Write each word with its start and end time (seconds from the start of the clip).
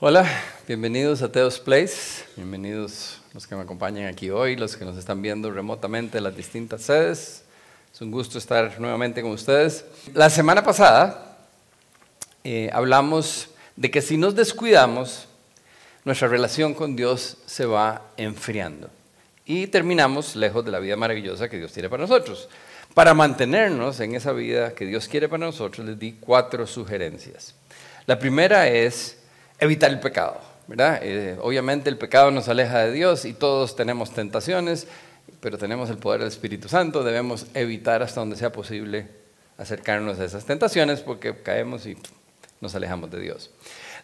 Hola, 0.00 0.28
bienvenidos 0.66 1.22
a 1.22 1.30
Teos 1.30 1.60
Place, 1.60 2.24
bienvenidos 2.34 3.20
los 3.32 3.46
que 3.46 3.54
me 3.54 3.62
acompañan 3.62 4.06
aquí 4.06 4.28
hoy, 4.28 4.56
los 4.56 4.76
que 4.76 4.84
nos 4.84 4.96
están 4.98 5.22
viendo 5.22 5.52
remotamente 5.52 6.18
en 6.18 6.24
las 6.24 6.36
distintas 6.36 6.82
sedes. 6.82 7.44
Es 7.92 8.00
un 8.00 8.10
gusto 8.10 8.36
estar 8.36 8.80
nuevamente 8.80 9.22
con 9.22 9.30
ustedes. 9.30 9.84
La 10.12 10.30
semana 10.30 10.64
pasada 10.64 11.38
eh, 12.42 12.70
hablamos 12.72 13.50
de 13.76 13.92
que 13.92 14.02
si 14.02 14.16
nos 14.16 14.34
descuidamos, 14.34 15.28
nuestra 16.04 16.26
relación 16.26 16.74
con 16.74 16.96
Dios 16.96 17.36
se 17.46 17.64
va 17.64 18.02
enfriando. 18.16 18.90
Y 19.46 19.68
terminamos 19.68 20.34
lejos 20.34 20.64
de 20.64 20.72
la 20.72 20.80
vida 20.80 20.96
maravillosa 20.96 21.48
que 21.48 21.58
Dios 21.58 21.72
tiene 21.72 21.88
para 21.88 22.02
nosotros. 22.02 22.48
Para 22.94 23.14
mantenernos 23.14 24.00
en 24.00 24.16
esa 24.16 24.32
vida 24.32 24.74
que 24.74 24.86
Dios 24.86 25.06
quiere 25.06 25.28
para 25.28 25.46
nosotros, 25.46 25.86
les 25.86 26.00
di 26.00 26.14
cuatro 26.14 26.66
sugerencias. 26.66 27.54
La 28.06 28.18
primera 28.18 28.66
es 28.66 29.18
evitar 29.58 29.90
el 29.90 30.00
pecado. 30.00 30.40
¿verdad? 30.66 31.00
Eh, 31.02 31.36
obviamente 31.40 31.90
el 31.90 31.98
pecado 31.98 32.30
nos 32.30 32.48
aleja 32.48 32.80
de 32.80 32.92
Dios 32.92 33.24
y 33.24 33.34
todos 33.34 33.76
tenemos 33.76 34.12
tentaciones, 34.12 34.86
pero 35.40 35.58
tenemos 35.58 35.90
el 35.90 35.98
poder 35.98 36.20
del 36.20 36.28
Espíritu 36.28 36.68
Santo, 36.68 37.04
debemos 37.04 37.46
evitar 37.54 38.02
hasta 38.02 38.20
donde 38.20 38.36
sea 38.36 38.52
posible 38.52 39.08
acercarnos 39.58 40.18
a 40.18 40.24
esas 40.24 40.44
tentaciones 40.44 41.00
porque 41.00 41.34
caemos 41.34 41.86
y 41.86 41.96
nos 42.60 42.74
alejamos 42.74 43.10
de 43.10 43.20
Dios. 43.20 43.50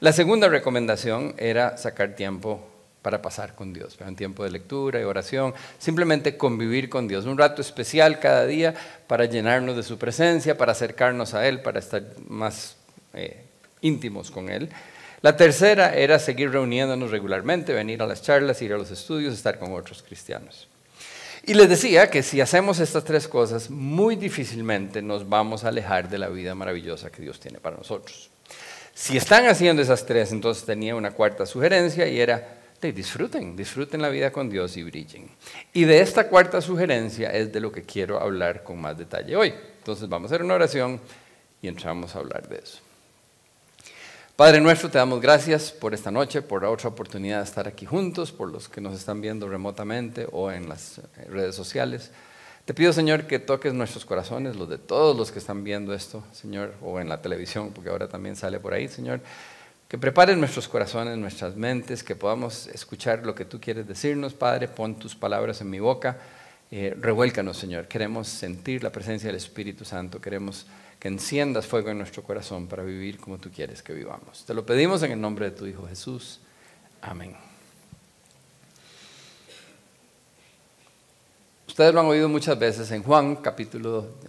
La 0.01 0.13
segunda 0.13 0.49
recomendación 0.49 1.35
era 1.39 1.77
sacar 1.77 2.15
tiempo 2.15 2.67
para 3.03 3.23
pasar 3.23 3.55
con 3.55 3.73
Dios, 3.73 3.97
un 4.07 4.15
tiempo 4.17 4.45
de 4.45 4.51
lectura 4.51 5.01
y 5.01 5.05
oración, 5.05 5.55
simplemente 5.79 6.37
convivir 6.37 6.91
con 6.91 7.09
Dios, 7.09 7.25
un 7.25 7.39
rato 7.39 7.63
especial 7.63 8.19
cada 8.19 8.45
día 8.47 8.75
para 9.07 9.25
llenarnos 9.25 9.77
de 9.77 9.83
su 9.83 9.97
presencia, 9.97 10.59
para 10.59 10.73
acercarnos 10.73 11.33
a 11.33 11.49
Él, 11.49 11.63
para 11.63 11.79
estar 11.79 12.03
más 12.29 12.77
eh, 13.15 13.45
íntimos 13.81 14.31
con 14.31 14.51
Él. 14.51 14.69
La 15.23 15.37
tercera 15.37 15.95
era 15.95 16.19
seguir 16.19 16.51
reuniéndonos 16.51 17.11
regularmente, 17.11 17.75
venir 17.75 18.01
a 18.01 18.07
las 18.07 18.23
charlas, 18.23 18.63
ir 18.63 18.73
a 18.73 18.79
los 18.79 18.91
estudios, 18.91 19.35
estar 19.35 19.59
con 19.59 19.75
otros 19.75 20.03
cristianos. 20.03 20.67
Y 21.45 21.55
les 21.55 21.69
decía 21.69 22.11
que 22.11 22.23
si 22.23 22.41
hacemos 22.41 22.81
estas 22.81 23.05
tres 23.05 23.29
cosas, 23.29 23.69
muy 23.69 24.17
difícilmente 24.17 25.03
nos 25.03 25.29
vamos 25.29 25.65
a 25.65 25.69
alejar 25.69 26.09
de 26.09 26.19
la 26.19 26.29
vida 26.29 26.55
maravillosa 26.55 27.11
que 27.11 27.23
Dios 27.23 27.39
tiene 27.39 27.59
para 27.59 27.77
nosotros. 27.77 28.31
Si 28.95 29.17
están 29.17 29.47
haciendo 29.47 29.83
esas 29.83 30.07
tres, 30.07 30.33
entonces 30.33 30.65
tenía 30.65 30.95
una 30.95 31.11
cuarta 31.11 31.45
sugerencia 31.45 32.07
y 32.07 32.19
era, 32.19 32.59
disfruten, 32.81 33.57
disfruten 33.57 34.01
la 34.01 34.09
vida 34.09 34.33
con 34.33 34.49
Dios 34.49 34.77
y 34.79 34.83
brillen. 34.83 35.29
Y 35.75 35.85
de 35.85 36.01
esta 36.01 36.29
cuarta 36.29 36.63
sugerencia 36.63 37.31
es 37.31 37.53
de 37.53 37.61
lo 37.61 37.71
que 37.71 37.83
quiero 37.83 38.21
hablar 38.21 38.63
con 38.63 38.81
más 38.81 38.97
detalle 38.97 39.37
hoy. 39.37 39.55
Entonces 39.79 40.09
vamos 40.09 40.31
a 40.31 40.35
hacer 40.35 40.45
una 40.45 40.55
oración 40.55 40.99
y 41.61 41.69
entramos 41.69 42.17
a 42.17 42.21
hablar 42.21 42.49
de 42.49 42.57
eso. 42.57 42.90
Padre 44.41 44.63
nuestro, 44.63 44.89
te 44.89 44.97
damos 44.97 45.21
gracias 45.21 45.71
por 45.71 45.93
esta 45.93 46.11
noche, 46.11 46.41
por 46.41 46.63
la 46.63 46.71
otra 46.71 46.89
oportunidad 46.89 47.41
de 47.41 47.45
estar 47.45 47.69
aquí 47.69 47.85
juntos, 47.85 48.33
por 48.33 48.51
los 48.51 48.71
que 48.71 48.81
nos 48.81 48.95
están 48.95 49.21
viendo 49.21 49.47
remotamente 49.47 50.27
o 50.33 50.51
en 50.51 50.67
las 50.67 50.97
eh, 50.97 51.03
redes 51.29 51.55
sociales. 51.55 52.11
Te 52.65 52.73
pido, 52.73 52.91
Señor, 52.95 53.27
que 53.27 53.39
toques 53.39 53.75
nuestros 53.75 54.07
corazones, 54.07 54.57
los 54.57 54.67
de 54.71 54.79
todos 54.79 55.15
los 55.15 55.31
que 55.31 55.41
están 55.41 55.63
viendo 55.63 55.93
esto, 55.93 56.25
Señor, 56.33 56.73
o 56.81 56.99
en 57.01 57.11
la 57.11 57.21
televisión, 57.21 57.73
porque 57.75 57.91
ahora 57.91 58.09
también 58.09 58.35
sale 58.35 58.59
por 58.61 58.73
ahí, 58.73 58.89
Señor. 58.89 59.21
Que 59.87 59.99
prepares 59.99 60.39
nuestros 60.39 60.69
corazones, 60.69 61.19
nuestras 61.19 61.55
mentes, 61.55 62.03
que 62.03 62.17
podamos 62.17 62.67
escuchar 62.69 63.27
lo 63.27 63.35
que 63.35 63.45
tú 63.45 63.61
quieres 63.61 63.87
decirnos, 63.87 64.33
Padre. 64.33 64.69
Pon 64.69 64.95
tus 64.99 65.15
palabras 65.15 65.61
en 65.61 65.69
mi 65.69 65.81
boca. 65.81 66.17
Eh, 66.71 66.97
revuélcanos, 66.99 67.59
Señor. 67.59 67.89
Queremos 67.89 68.27
sentir 68.27 68.83
la 68.83 68.91
presencia 68.91 69.27
del 69.27 69.37
Espíritu 69.37 69.85
Santo. 69.85 70.19
Queremos 70.19 70.65
que 71.01 71.09
enciendas 71.09 71.67
fuego 71.67 71.91
en 71.91 71.99
nuestro 71.99 72.23
corazón 72.23 72.67
para 72.67 72.83
vivir 72.83 73.19
como 73.19 73.39
tú 73.39 73.51
quieres 73.51 73.83
que 73.83 73.95
vivamos. 73.95 74.45
Te 74.45 74.53
lo 74.53 74.67
pedimos 74.67 75.03
en 75.03 75.13
el 75.13 75.21
nombre 75.21 75.47
de 75.47 75.57
tu 75.57 75.67
Hijo 75.67 75.89
Jesús. 75.89 76.41
Amén. 77.01 77.35
Ustedes 81.67 81.95
lo 81.95 82.01
han 82.01 82.07
oído 82.07 82.29
muchas 82.29 82.59
veces 82.59 82.91
en 82.91 83.03
Juan 83.03 83.37
capítulo 83.37 84.09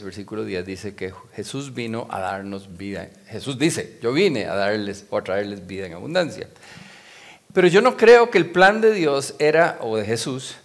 eh, 0.00 0.04
versículo 0.04 0.44
10, 0.44 0.64
dice 0.64 0.94
que 0.94 1.12
Jesús 1.34 1.74
vino 1.74 2.06
a 2.08 2.20
darnos 2.20 2.76
vida. 2.76 3.08
Jesús 3.26 3.58
dice, 3.58 3.98
yo 4.00 4.12
vine 4.12 4.44
a 4.44 4.54
darles 4.54 5.06
o 5.10 5.18
a 5.18 5.24
traerles 5.24 5.66
vida 5.66 5.86
en 5.86 5.94
abundancia. 5.94 6.48
Pero 7.52 7.66
yo 7.66 7.82
no 7.82 7.96
creo 7.96 8.30
que 8.30 8.38
el 8.38 8.50
plan 8.50 8.80
de 8.80 8.92
Dios 8.92 9.34
era, 9.40 9.78
o 9.80 9.96
de 9.96 10.04
Jesús, 10.04 10.56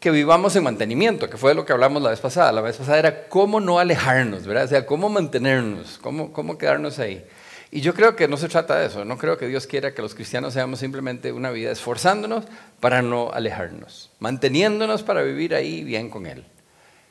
que 0.00 0.10
vivamos 0.10 0.56
en 0.56 0.64
mantenimiento, 0.64 1.28
que 1.28 1.36
fue 1.36 1.50
de 1.50 1.54
lo 1.54 1.66
que 1.66 1.74
hablamos 1.74 2.02
la 2.02 2.08
vez 2.08 2.20
pasada. 2.20 2.50
La 2.52 2.62
vez 2.62 2.78
pasada 2.78 2.98
era 2.98 3.28
cómo 3.28 3.60
no 3.60 3.78
alejarnos, 3.78 4.46
¿verdad? 4.46 4.64
O 4.64 4.68
sea, 4.68 4.86
cómo 4.86 5.10
mantenernos, 5.10 5.98
cómo, 5.98 6.32
cómo 6.32 6.56
quedarnos 6.56 6.98
ahí. 6.98 7.22
Y 7.70 7.82
yo 7.82 7.94
creo 7.94 8.16
que 8.16 8.26
no 8.26 8.38
se 8.38 8.48
trata 8.48 8.78
de 8.78 8.86
eso. 8.86 9.04
No 9.04 9.18
creo 9.18 9.36
que 9.36 9.46
Dios 9.46 9.66
quiera 9.66 9.94
que 9.94 10.00
los 10.00 10.14
cristianos 10.14 10.54
seamos 10.54 10.80
simplemente 10.80 11.32
una 11.32 11.50
vida 11.50 11.70
esforzándonos 11.70 12.46
para 12.80 13.02
no 13.02 13.30
alejarnos, 13.30 14.10
manteniéndonos 14.20 15.02
para 15.02 15.22
vivir 15.22 15.54
ahí 15.54 15.84
bien 15.84 16.08
con 16.08 16.24
Él, 16.24 16.44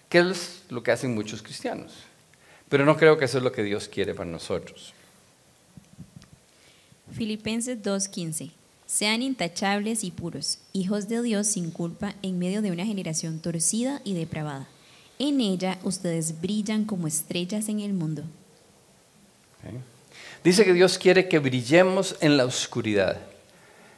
que 0.10 0.20
es 0.20 0.64
lo 0.70 0.82
que 0.82 0.92
hacen 0.92 1.14
muchos 1.14 1.44
cristianos. 1.44 1.94
Pero 2.70 2.86
no 2.86 2.98
creo 2.98 3.20
que 3.20 3.26
eso 3.26 3.38
es 3.38 3.44
lo 3.44 3.52
que 3.52 3.64
Dios 3.64 3.88
quiere 3.88 4.16
para 4.16 4.30
nosotros. 4.30 4.96
Filipenses 7.12 7.82
2.15 7.84 8.59
sean 8.90 9.22
intachables 9.22 10.04
y 10.04 10.10
puros, 10.10 10.58
hijos 10.74 11.08
de 11.08 11.22
Dios 11.22 11.46
sin 11.46 11.70
culpa 11.70 12.16
en 12.24 12.40
medio 12.40 12.64
de 12.64 12.72
una 12.72 12.88
generación 12.88 13.40
torcida 13.40 14.02
y 14.04 14.16
depravada. 14.16 14.68
En 15.20 15.42
ella 15.42 15.78
ustedes 15.84 16.42
brillan 16.42 16.86
como 16.86 17.06
estrellas 17.06 17.70
en 17.70 17.82
el 17.82 17.94
mundo. 17.94 18.24
Dice 20.44 20.66
que 20.66 20.74
Dios 20.74 20.98
quiere 20.98 21.30
que 21.30 21.38
brillemos 21.38 22.16
en 22.20 22.36
la 22.36 22.46
oscuridad. 22.46 23.20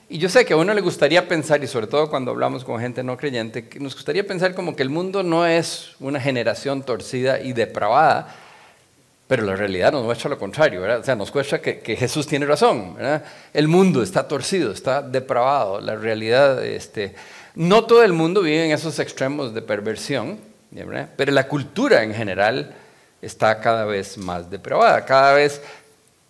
Y 0.09 0.17
yo 0.17 0.27
sé 0.27 0.43
que 0.43 0.51
a 0.51 0.57
uno 0.57 0.73
le 0.73 0.81
gustaría 0.81 1.25
pensar, 1.25 1.63
y 1.63 1.67
sobre 1.67 1.87
todo 1.87 2.09
cuando 2.09 2.31
hablamos 2.31 2.65
con 2.65 2.81
gente 2.81 3.01
no 3.01 3.15
creyente, 3.15 3.69
que 3.69 3.79
nos 3.79 3.95
gustaría 3.95 4.27
pensar 4.27 4.53
como 4.53 4.75
que 4.75 4.83
el 4.83 4.89
mundo 4.89 5.23
no 5.23 5.45
es 5.45 5.91
una 6.01 6.19
generación 6.19 6.83
torcida 6.83 7.39
y 7.39 7.53
depravada, 7.53 8.35
pero 9.31 9.45
la 9.45 9.55
realidad 9.55 9.93
nos 9.93 10.03
muestra 10.03 10.29
lo 10.29 10.37
contrario, 10.37 10.81
¿verdad? 10.81 10.99
O 10.99 11.03
sea, 11.05 11.15
nos 11.15 11.33
muestra 11.33 11.61
que, 11.61 11.95
Jesús 11.95 12.27
tiene 12.27 12.45
razón. 12.45 12.97
El 13.53 13.69
mundo 13.69 14.03
está 14.03 14.27
torcido, 14.27 14.73
está 14.73 15.01
depravado. 15.01 15.79
La 15.79 15.95
realidad, 15.95 16.61
este, 16.65 17.15
no 17.55 17.85
todo 17.85 18.03
el 18.03 18.11
mundo 18.11 18.41
vive 18.41 18.65
en 18.65 18.71
esos 18.71 18.99
extremos 18.99 19.53
de 19.53 19.61
perversión. 19.61 20.37
Pero 21.15 21.31
la 21.31 21.47
cultura 21.47 22.03
en 22.03 22.13
general 22.13 22.75
está 23.21 23.61
cada 23.61 23.85
vez 23.85 24.17
más 24.17 24.49
depravada. 24.51 25.05
Cada 25.05 25.31
vez 25.31 25.61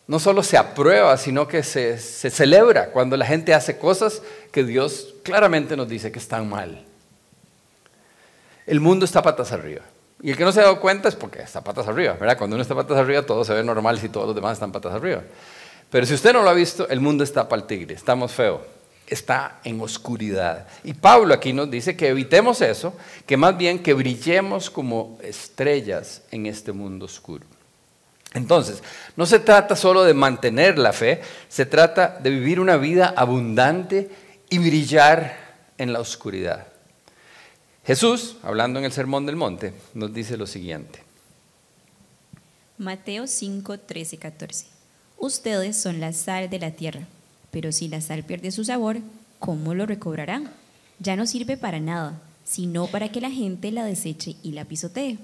no 0.05 0.19
solo 0.19 0.43
se 0.43 0.55
aprueba, 0.55 1.17
sino 1.17 1.47
que 1.47 1.63
se 1.63 1.97
celebra 1.97 2.91
cuando 2.91 3.17
la 3.17 3.25
gente 3.25 3.55
hace 3.55 3.79
cosas 3.79 4.21
que 4.51 4.63
Dios 4.63 5.15
claramente 5.23 5.75
nos 5.75 5.89
dice 5.89 6.11
que 6.11 6.19
están 6.19 6.47
mal. 6.47 6.85
El 8.67 8.79
mundo 8.79 9.05
está 9.05 9.23
patas 9.23 9.51
arriba. 9.51 9.81
Y 10.23 10.31
el 10.31 10.37
que 10.37 10.43
no 10.43 10.51
se 10.51 10.59
ha 10.59 10.63
dado 10.63 10.79
cuenta 10.79 11.09
es 11.09 11.15
porque 11.15 11.41
está 11.41 11.63
patas 11.63 11.87
arriba, 11.87 12.13
¿verdad? 12.13 12.37
Cuando 12.37 12.55
uno 12.55 12.61
está 12.61 12.75
patas 12.75 12.97
arriba, 12.97 13.23
todo 13.23 13.43
se 13.43 13.53
ve 13.53 13.63
normal 13.63 13.99
si 13.99 14.09
todos 14.09 14.27
los 14.27 14.35
demás 14.35 14.53
están 14.53 14.71
patas 14.71 14.93
arriba. 14.93 15.23
Pero 15.89 16.05
si 16.05 16.13
usted 16.13 16.31
no 16.33 16.43
lo 16.43 16.49
ha 16.49 16.53
visto, 16.53 16.87
el 16.89 16.99
mundo 16.99 17.23
está 17.23 17.49
para 17.49 17.61
el 17.61 17.67
tigre, 17.67 17.95
estamos 17.95 18.31
feos, 18.31 18.61
está 19.07 19.59
en 19.63 19.81
oscuridad. 19.81 20.67
Y 20.83 20.93
Pablo 20.93 21.33
aquí 21.33 21.53
nos 21.53 21.69
dice 21.69 21.97
que 21.97 22.09
evitemos 22.09 22.61
eso, 22.61 22.93
que 23.25 23.35
más 23.35 23.57
bien 23.57 23.79
que 23.79 23.93
brillemos 23.93 24.69
como 24.69 25.17
estrellas 25.23 26.21
en 26.31 26.45
este 26.45 26.71
mundo 26.71 27.05
oscuro. 27.05 27.45
Entonces, 28.33 28.81
no 29.17 29.25
se 29.25 29.39
trata 29.39 29.75
solo 29.75 30.03
de 30.03 30.13
mantener 30.13 30.77
la 30.77 30.93
fe, 30.93 31.21
se 31.49 31.65
trata 31.65 32.19
de 32.21 32.29
vivir 32.29 32.59
una 32.59 32.77
vida 32.77 33.13
abundante 33.17 34.09
y 34.49 34.59
brillar 34.59 35.35
en 35.77 35.91
la 35.91 35.99
oscuridad. 35.99 36.70
Jesús, 37.83 38.35
hablando 38.43 38.77
en 38.77 38.85
el 38.85 38.91
Sermón 38.91 39.25
del 39.25 39.35
Monte, 39.35 39.73
nos 39.95 40.13
dice 40.13 40.37
lo 40.37 40.45
siguiente. 40.45 40.99
Mateo 42.77 43.25
5, 43.25 43.79
13, 43.79 44.17
14. 44.17 44.67
Ustedes 45.17 45.77
son 45.77 45.99
la 45.99 46.13
sal 46.13 46.49
de 46.51 46.59
la 46.59 46.71
tierra, 46.71 47.07
pero 47.49 47.71
si 47.71 47.87
la 47.87 48.01
sal 48.01 48.23
pierde 48.23 48.51
su 48.51 48.63
sabor, 48.65 48.97
¿cómo 49.39 49.73
lo 49.73 49.87
recobrarán? 49.87 50.51
Ya 50.99 51.15
no 51.15 51.25
sirve 51.25 51.57
para 51.57 51.79
nada, 51.79 52.21
sino 52.43 52.85
para 52.85 53.11
que 53.11 53.19
la 53.19 53.31
gente 53.31 53.71
la 53.71 53.83
deseche 53.83 54.35
y 54.43 54.51
la 54.51 54.65
pisotee. 54.65 55.17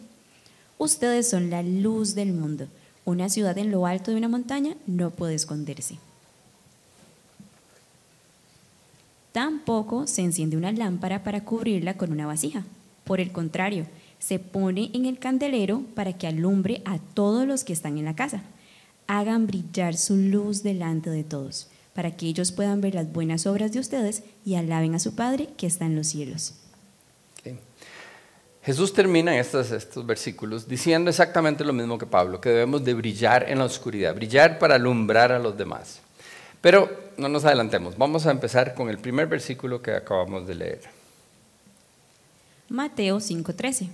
Ustedes 0.80 1.30
son 1.30 1.52
la 1.52 1.62
luz 1.62 2.16
del 2.16 2.34
mundo. 2.34 2.68
Una 3.06 3.30
ciudad 3.30 3.58
en 3.60 3.70
lo 3.70 3.86
alto 3.86 4.12
de 4.12 4.18
una 4.18 4.30
montaña 4.30 4.76
no 4.88 5.12
puede 5.12 5.36
esconderse. 5.36 6.00
Tampoco 9.38 10.08
se 10.08 10.24
enciende 10.24 10.58
una 10.58 10.72
lámpara 10.72 11.24
para 11.24 11.44
cubrirla 11.44 11.96
con 11.96 12.12
una 12.12 12.26
vasija. 12.26 12.64
Por 13.04 13.20
el 13.20 13.32
contrario, 13.32 13.86
se 14.18 14.40
pone 14.40 14.90
en 14.96 15.06
el 15.06 15.20
candelero 15.20 15.84
para 15.94 16.14
que 16.14 16.26
alumbre 16.26 16.82
a 16.86 16.98
todos 16.98 17.46
los 17.46 17.64
que 17.64 17.72
están 17.72 18.00
en 18.00 18.06
la 18.06 18.16
casa. 18.16 18.42
Hagan 19.06 19.46
brillar 19.46 19.96
su 19.96 20.16
luz 20.16 20.64
delante 20.64 21.12
de 21.12 21.24
todos, 21.24 21.68
para 21.94 22.18
que 22.18 22.26
ellos 22.26 22.52
puedan 22.52 22.82
ver 22.82 22.96
las 22.96 23.14
buenas 23.14 23.46
obras 23.46 23.72
de 23.72 23.80
ustedes 23.80 24.24
y 24.44 24.56
alaben 24.56 24.96
a 24.96 25.00
su 25.00 25.14
Padre 25.14 25.50
que 25.56 25.68
está 25.68 25.86
en 25.86 25.96
los 25.96 26.08
cielos. 26.08 26.56
Jesús 28.64 28.92
termina 28.92 29.38
estos, 29.38 29.70
estos 29.70 30.04
versículos 30.04 30.68
diciendo 30.68 31.12
exactamente 31.12 31.64
lo 31.64 31.74
mismo 31.74 32.00
que 32.00 32.08
Pablo, 32.08 32.42
que 32.42 32.50
debemos 32.50 32.84
de 32.84 32.96
brillar 32.96 33.48
en 33.48 33.60
la 33.60 33.66
oscuridad, 33.66 34.16
brillar 34.16 34.58
para 34.58 34.74
alumbrar 34.74 35.32
a 35.32 35.38
los 35.38 35.56
demás. 35.56 36.02
Pero 36.62 36.90
no 37.18 37.30
nos 37.30 37.46
adelantemos, 37.46 37.98
vamos 37.98 38.26
a 38.26 38.32
empezar 38.32 38.74
con 38.74 38.90
el 38.90 38.98
primer 38.98 39.28
versículo 39.28 39.82
que 39.82 39.92
acabamos 39.92 40.48
de 40.48 40.56
leer. 40.56 40.82
Mateo 42.70 43.20
5:13. 43.20 43.90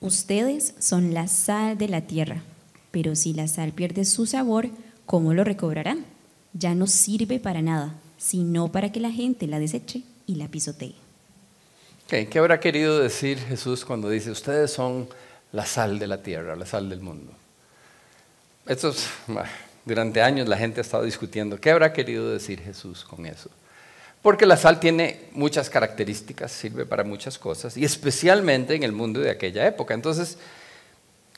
Ustedes 0.00 0.74
son 0.78 1.12
la 1.14 1.28
sal 1.28 1.76
de 1.76 1.88
la 1.88 2.02
tierra, 2.02 2.42
pero 2.90 3.14
si 3.14 3.34
la 3.34 3.46
sal 3.48 3.72
pierde 3.72 4.04
su 4.04 4.26
sabor, 4.26 4.68
¿cómo 5.06 5.34
lo 5.34 5.44
recobrarán? 5.44 6.06
Ya 6.54 6.74
no 6.74 6.86
sirve 6.86 7.38
para 7.38 7.62
nada, 7.62 7.94
sino 8.18 8.72
para 8.72 8.90
que 8.92 9.00
la 9.00 9.10
gente 9.10 9.46
la 9.46 9.58
deseche 9.58 10.02
y 10.26 10.36
la 10.36 10.48
pisotee. 10.48 10.94
¿Qué 12.08 12.38
habrá 12.38 12.58
querido 12.58 12.98
decir 12.98 13.38
Jesús 13.38 13.84
cuando 13.84 14.10
dice, 14.10 14.32
ustedes 14.32 14.72
son 14.72 15.08
la 15.52 15.64
sal 15.64 16.00
de 16.00 16.08
la 16.08 16.22
tierra, 16.22 16.56
la 16.56 16.66
sal 16.66 16.88
del 16.88 17.00
mundo? 17.00 17.32
Estos, 18.66 19.06
durante 19.90 20.22
años 20.22 20.48
la 20.48 20.56
gente 20.56 20.80
ha 20.80 20.82
estado 20.82 21.02
discutiendo, 21.02 21.60
¿qué 21.60 21.70
habrá 21.70 21.92
querido 21.92 22.30
decir 22.30 22.60
Jesús 22.60 23.04
con 23.04 23.26
eso? 23.26 23.50
Porque 24.22 24.46
la 24.46 24.56
sal 24.56 24.78
tiene 24.78 25.28
muchas 25.32 25.68
características, 25.68 26.52
sirve 26.52 26.86
para 26.86 27.02
muchas 27.02 27.38
cosas, 27.38 27.76
y 27.76 27.84
especialmente 27.84 28.74
en 28.74 28.84
el 28.84 28.92
mundo 28.92 29.20
de 29.20 29.30
aquella 29.30 29.66
época. 29.66 29.94
Entonces, 29.94 30.38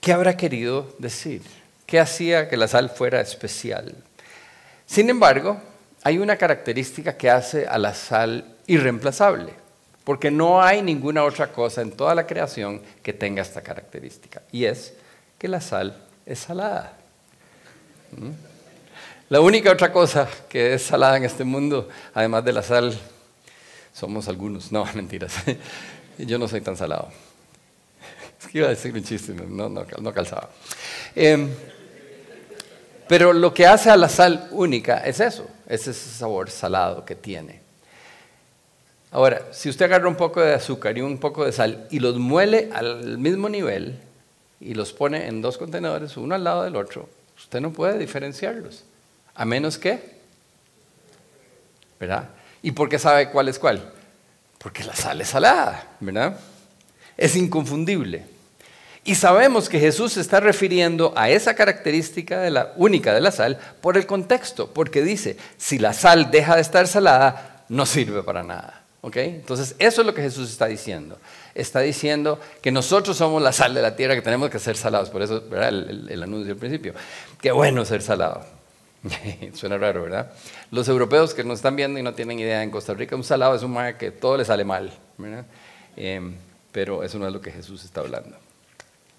¿qué 0.00 0.12
habrá 0.12 0.36
querido 0.36 0.94
decir? 0.98 1.42
¿Qué 1.86 1.98
hacía 1.98 2.48
que 2.48 2.56
la 2.56 2.68
sal 2.68 2.90
fuera 2.90 3.20
especial? 3.20 3.94
Sin 4.84 5.08
embargo, 5.08 5.60
hay 6.02 6.18
una 6.18 6.36
característica 6.36 7.16
que 7.16 7.30
hace 7.30 7.66
a 7.66 7.78
la 7.78 7.94
sal 7.94 8.56
irreemplazable, 8.66 9.54
porque 10.04 10.30
no 10.30 10.60
hay 10.60 10.82
ninguna 10.82 11.24
otra 11.24 11.52
cosa 11.52 11.80
en 11.80 11.92
toda 11.92 12.14
la 12.14 12.26
creación 12.26 12.82
que 13.02 13.14
tenga 13.14 13.40
esta 13.40 13.62
característica, 13.62 14.42
y 14.52 14.66
es 14.66 14.92
que 15.38 15.48
la 15.48 15.60
sal 15.60 15.96
es 16.26 16.40
salada. 16.40 16.98
¿Mm? 18.12 18.30
La 19.32 19.40
única 19.40 19.72
otra 19.72 19.90
cosa 19.90 20.28
que 20.48 20.74
es 20.74 20.82
salada 20.82 21.16
en 21.16 21.24
este 21.24 21.42
mundo, 21.42 21.88
además 22.12 22.44
de 22.44 22.52
la 22.52 22.62
sal, 22.62 22.94
somos 23.92 24.28
algunos. 24.28 24.70
No, 24.70 24.84
mentiras. 24.94 25.34
Yo 26.18 26.38
no 26.38 26.48
soy 26.48 26.60
tan 26.60 26.76
salado. 26.76 27.08
Es 28.38 28.48
que 28.48 28.58
iba 28.58 28.66
a 28.66 28.70
decir 28.70 28.92
un 28.92 29.02
chiste, 29.02 29.32
no, 29.32 29.68
no, 29.68 30.12
calzaba. 30.12 30.50
Em, 31.14 31.48
pero 33.08 33.32
lo 33.32 33.54
que 33.54 33.66
hace 33.66 33.88
a 33.88 33.96
la 33.96 34.08
sal 34.08 34.48
única 34.50 34.98
es 34.98 35.20
eso, 35.20 35.46
es 35.66 35.86
ese 35.86 36.18
sabor 36.18 36.50
salado 36.50 37.04
que 37.04 37.14
tiene. 37.14 37.60
Ahora, 39.12 39.48
si 39.52 39.68
usted 39.68 39.86
agarra 39.86 40.08
un 40.08 40.16
poco 40.16 40.40
de 40.40 40.54
azúcar 40.54 40.98
y 40.98 41.02
un 41.02 41.18
poco 41.18 41.44
de 41.44 41.52
sal 41.52 41.86
y 41.90 42.00
los 42.00 42.18
muele 42.18 42.70
al 42.72 43.18
mismo 43.18 43.48
nivel 43.48 43.98
y 44.60 44.74
los 44.74 44.92
pone 44.92 45.26
en 45.26 45.40
dos 45.40 45.56
contenedores, 45.56 46.16
uno 46.16 46.34
al 46.34 46.44
lado 46.44 46.64
del 46.64 46.76
otro, 46.76 47.08
usted 47.42 47.60
no 47.60 47.72
puede 47.72 47.98
diferenciarlos. 47.98 48.84
A 49.34 49.44
menos 49.44 49.78
que, 49.78 50.00
¿verdad? 51.98 52.28
¿Y 52.62 52.72
por 52.72 52.88
qué 52.88 52.98
sabe 52.98 53.30
cuál 53.30 53.48
es 53.48 53.58
cuál? 53.58 53.92
Porque 54.58 54.84
la 54.84 54.94
sal 54.94 55.20
es 55.20 55.28
salada, 55.28 55.88
¿verdad? 56.00 56.38
Es 57.16 57.36
inconfundible. 57.36 58.24
Y 59.04 59.16
sabemos 59.16 59.68
que 59.68 59.80
Jesús 59.80 60.12
se 60.12 60.20
está 60.20 60.38
refiriendo 60.38 61.12
a 61.16 61.28
esa 61.28 61.54
característica 61.54 62.40
de 62.40 62.50
la, 62.50 62.72
única 62.76 63.12
de 63.12 63.20
la 63.20 63.32
sal 63.32 63.58
por 63.80 63.96
el 63.96 64.06
contexto, 64.06 64.72
porque 64.72 65.02
dice, 65.02 65.36
si 65.56 65.78
la 65.78 65.92
sal 65.92 66.30
deja 66.30 66.54
de 66.54 66.62
estar 66.62 66.86
salada, 66.86 67.64
no 67.68 67.84
sirve 67.84 68.22
para 68.22 68.44
nada. 68.44 68.81
¿Ok? 69.02 69.16
Entonces, 69.16 69.76
eso 69.78 70.00
es 70.00 70.06
lo 70.06 70.14
que 70.14 70.22
Jesús 70.22 70.50
está 70.50 70.66
diciendo. 70.66 71.18
Está 71.54 71.80
diciendo 71.80 72.40
que 72.62 72.72
nosotros 72.72 73.16
somos 73.16 73.42
la 73.42 73.52
sal 73.52 73.74
de 73.74 73.82
la 73.82 73.94
tierra, 73.94 74.14
que 74.14 74.22
tenemos 74.22 74.48
que 74.48 74.58
ser 74.58 74.76
salados. 74.76 75.10
Por 75.10 75.20
eso, 75.20 75.42
¿verdad? 75.48 75.68
El, 75.68 76.08
el 76.08 76.22
anuncio 76.22 76.54
al 76.54 76.58
principio. 76.58 76.94
Qué 77.40 77.52
bueno 77.52 77.84
ser 77.84 78.00
salado. 78.00 78.42
Suena 79.54 79.78
raro, 79.78 80.02
¿verdad? 80.02 80.32
Los 80.70 80.88
europeos 80.88 81.34
que 81.34 81.44
nos 81.44 81.58
están 81.58 81.76
viendo 81.76 81.98
y 81.98 82.02
no 82.02 82.14
tienen 82.14 82.38
idea, 82.38 82.62
en 82.62 82.70
Costa 82.70 82.94
Rica 82.94 83.16
un 83.16 83.24
salado 83.24 83.54
es 83.54 83.62
un 83.62 83.72
mar 83.72 83.98
que 83.98 84.10
todo 84.10 84.36
le 84.36 84.44
sale 84.44 84.64
mal, 84.64 84.92
¿verdad? 85.18 85.44
Em, 85.96 86.34
pero 86.70 87.02
eso 87.02 87.18
no 87.18 87.26
es 87.26 87.32
lo 87.32 87.40
que 87.40 87.50
Jesús 87.50 87.84
está 87.84 88.00
hablando. 88.00 88.36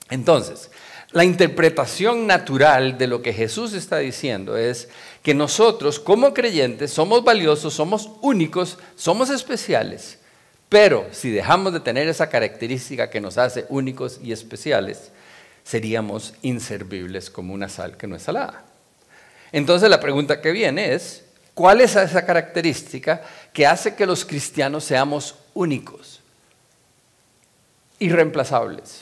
Entonces, 0.10 0.72
la 1.14 1.24
interpretación 1.24 2.26
natural 2.26 2.98
de 2.98 3.06
lo 3.06 3.22
que 3.22 3.34
Jesús 3.34 3.74
está 3.74 4.00
diciendo 4.00 4.58
es 4.58 4.90
que 5.22 5.36
nosotros 5.36 6.00
como 6.00 6.34
creyentes 6.34 6.92
somos 6.92 7.24
valiosos, 7.24 7.76
somos 7.76 8.10
únicos, 8.22 8.80
somos 8.96 9.30
especiales, 9.30 10.18
pero 10.70 11.08
si 11.12 11.30
dejamos 11.30 11.72
de 11.72 11.82
tener 11.82 12.08
esa 12.08 12.30
característica 12.30 13.12
que 13.12 13.22
nos 13.22 13.38
hace 13.38 13.66
únicos 13.70 14.20
y 14.24 14.32
especiales, 14.32 15.12
seríamos 15.64 16.34
inservibles 16.42 17.30
como 17.30 17.54
una 17.54 17.70
sal 17.70 17.96
que 17.96 18.08
no 18.08 18.16
es 18.16 18.24
salada. 18.24 18.66
Entonces 19.52 19.92
la 19.92 20.00
pregunta 20.00 20.42
que 20.42 20.52
viene 20.52 20.96
es, 20.96 21.26
¿cuál 21.54 21.82
es 21.82 21.96
esa 21.96 22.26
característica 22.26 23.22
que 23.54 23.68
hace 23.68 23.94
que 23.94 24.08
los 24.08 24.26
cristianos 24.26 24.84
seamos 24.84 25.36
únicos, 25.54 26.22
irreemplazables, 28.00 29.02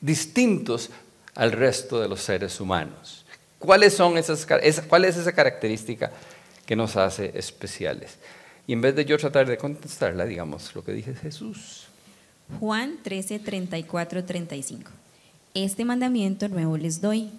distintos 0.00 0.90
al 1.38 1.52
resto 1.52 2.00
de 2.00 2.08
los 2.08 2.20
seres 2.20 2.60
humanos? 2.60 3.24
¿Cuáles 3.58 3.94
son 3.94 4.18
esas, 4.18 4.46
¿Cuál 4.88 5.04
es 5.04 5.16
esa 5.16 5.32
característica 5.32 6.10
que 6.66 6.76
nos 6.76 6.96
hace 6.96 7.32
especiales? 7.34 8.18
Y 8.66 8.72
en 8.72 8.80
vez 8.80 8.94
de 8.94 9.04
yo 9.04 9.16
tratar 9.16 9.46
de 9.46 9.56
contestarla, 9.56 10.26
digamos 10.26 10.74
lo 10.74 10.84
que 10.84 10.92
dice 10.92 11.14
Jesús. 11.14 11.86
Juan 12.58 12.98
13, 13.02 13.38
34, 13.38 14.24
35. 14.24 14.90
Este 15.54 15.84
mandamiento 15.84 16.48
nuevo 16.48 16.76
les 16.76 17.00
doy 17.00 17.30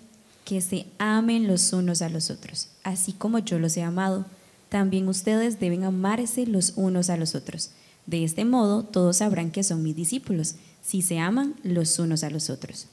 que 0.46 0.62
se 0.62 0.86
amen 0.98 1.48
los 1.48 1.74
unos 1.74 2.02
a 2.02 2.10
los 2.10 2.30
otros, 2.30 2.70
así 2.84 3.14
como 3.14 3.40
yo 3.40 3.60
los 3.60 3.76
he 3.76 3.84
amado. 3.84 4.26
También 4.70 5.08
ustedes 5.10 5.60
deben 5.60 5.84
amarse 5.84 6.46
los 6.46 6.74
unos 6.78 7.10
a 7.10 7.18
los 7.18 7.36
otros. 7.36 7.72
De 8.06 8.24
este 8.24 8.46
modo 8.46 8.84
todos 8.84 9.18
sabrán 9.18 9.52
que 9.52 9.64
son 9.64 9.84
mis 9.84 9.96
discípulos, 9.96 10.56
si 10.82 11.02
se 11.02 11.20
aman 11.20 11.56
los 11.64 12.00
unos 12.00 12.24
a 12.24 12.30
los 12.30 12.50
otros. 12.50 12.88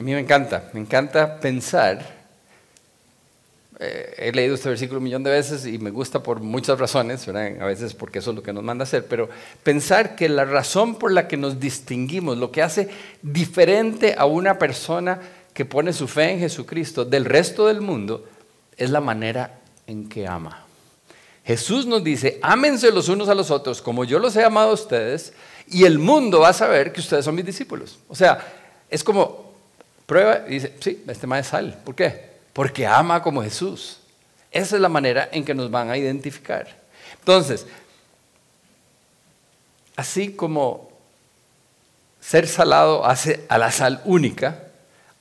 A 0.00 0.02
mí 0.02 0.12
me 0.14 0.20
encanta, 0.20 0.70
me 0.72 0.80
encanta 0.80 1.38
pensar 1.38 2.20
eh, 3.82 4.14
he 4.18 4.32
leído 4.32 4.54
este 4.54 4.68
versículo 4.68 4.98
un 4.98 5.04
millón 5.04 5.22
de 5.22 5.30
veces 5.30 5.64
y 5.64 5.78
me 5.78 5.90
gusta 5.90 6.22
por 6.22 6.40
muchas 6.40 6.78
razones, 6.78 7.26
a 7.28 7.64
veces 7.64 7.94
porque 7.94 8.18
eso 8.18 8.30
es 8.30 8.36
lo 8.36 8.42
que 8.42 8.52
nos 8.52 8.62
manda 8.62 8.82
hacer, 8.82 9.06
pero 9.06 9.30
pensar 9.62 10.16
que 10.16 10.28
la 10.28 10.44
razón 10.44 10.96
por 10.96 11.12
la 11.12 11.26
que 11.26 11.38
nos 11.38 11.60
distinguimos, 11.60 12.36
lo 12.36 12.52
que 12.52 12.60
hace 12.60 12.90
diferente 13.22 14.14
a 14.18 14.26
una 14.26 14.58
persona 14.58 15.20
que 15.54 15.64
pone 15.64 15.94
su 15.94 16.08
fe 16.08 16.32
en 16.32 16.40
Jesucristo 16.40 17.06
del 17.06 17.24
resto 17.24 17.68
del 17.68 17.80
mundo, 17.80 18.26
es 18.76 18.90
la 18.90 19.00
manera 19.00 19.60
en 19.86 20.10
que 20.10 20.26
ama. 20.26 20.66
Jesús 21.42 21.86
nos 21.86 22.04
dice, 22.04 22.38
ámense 22.42 22.92
los 22.92 23.08
unos 23.08 23.30
a 23.30 23.34
los 23.34 23.50
otros 23.50 23.80
como 23.80 24.04
yo 24.04 24.18
los 24.18 24.36
he 24.36 24.44
amado 24.44 24.70
a 24.70 24.74
ustedes 24.74 25.32
y 25.66 25.84
el 25.84 25.98
mundo 25.98 26.40
va 26.40 26.50
a 26.50 26.54
saber 26.54 26.92
que 26.92 27.00
ustedes 27.00 27.24
son 27.24 27.34
mis 27.34 27.46
discípulos. 27.46 27.98
O 28.08 28.14
sea, 28.14 28.46
es 28.90 29.02
como 29.02 29.49
prueba 30.10 30.44
y 30.48 30.54
dice, 30.54 30.74
sí, 30.80 31.04
este 31.06 31.26
es 31.38 31.46
sal. 31.46 31.80
¿Por 31.84 31.94
qué? 31.94 32.30
porque 32.52 32.86
ama 32.86 33.22
como 33.22 33.42
Jesús. 33.42 33.98
Esa 34.50 34.76
es 34.76 34.82
la 34.82 34.88
manera 34.88 35.28
en 35.32 35.44
que 35.44 35.54
nos 35.54 35.70
van 35.70 35.90
a 35.90 35.96
identificar. 35.96 36.66
Entonces, 37.18 37.66
así 39.96 40.32
como 40.32 40.90
ser 42.20 42.46
salado 42.48 43.04
hace 43.06 43.46
a 43.48 43.58
la 43.58 43.70
sal 43.70 44.02
única, 44.04 44.64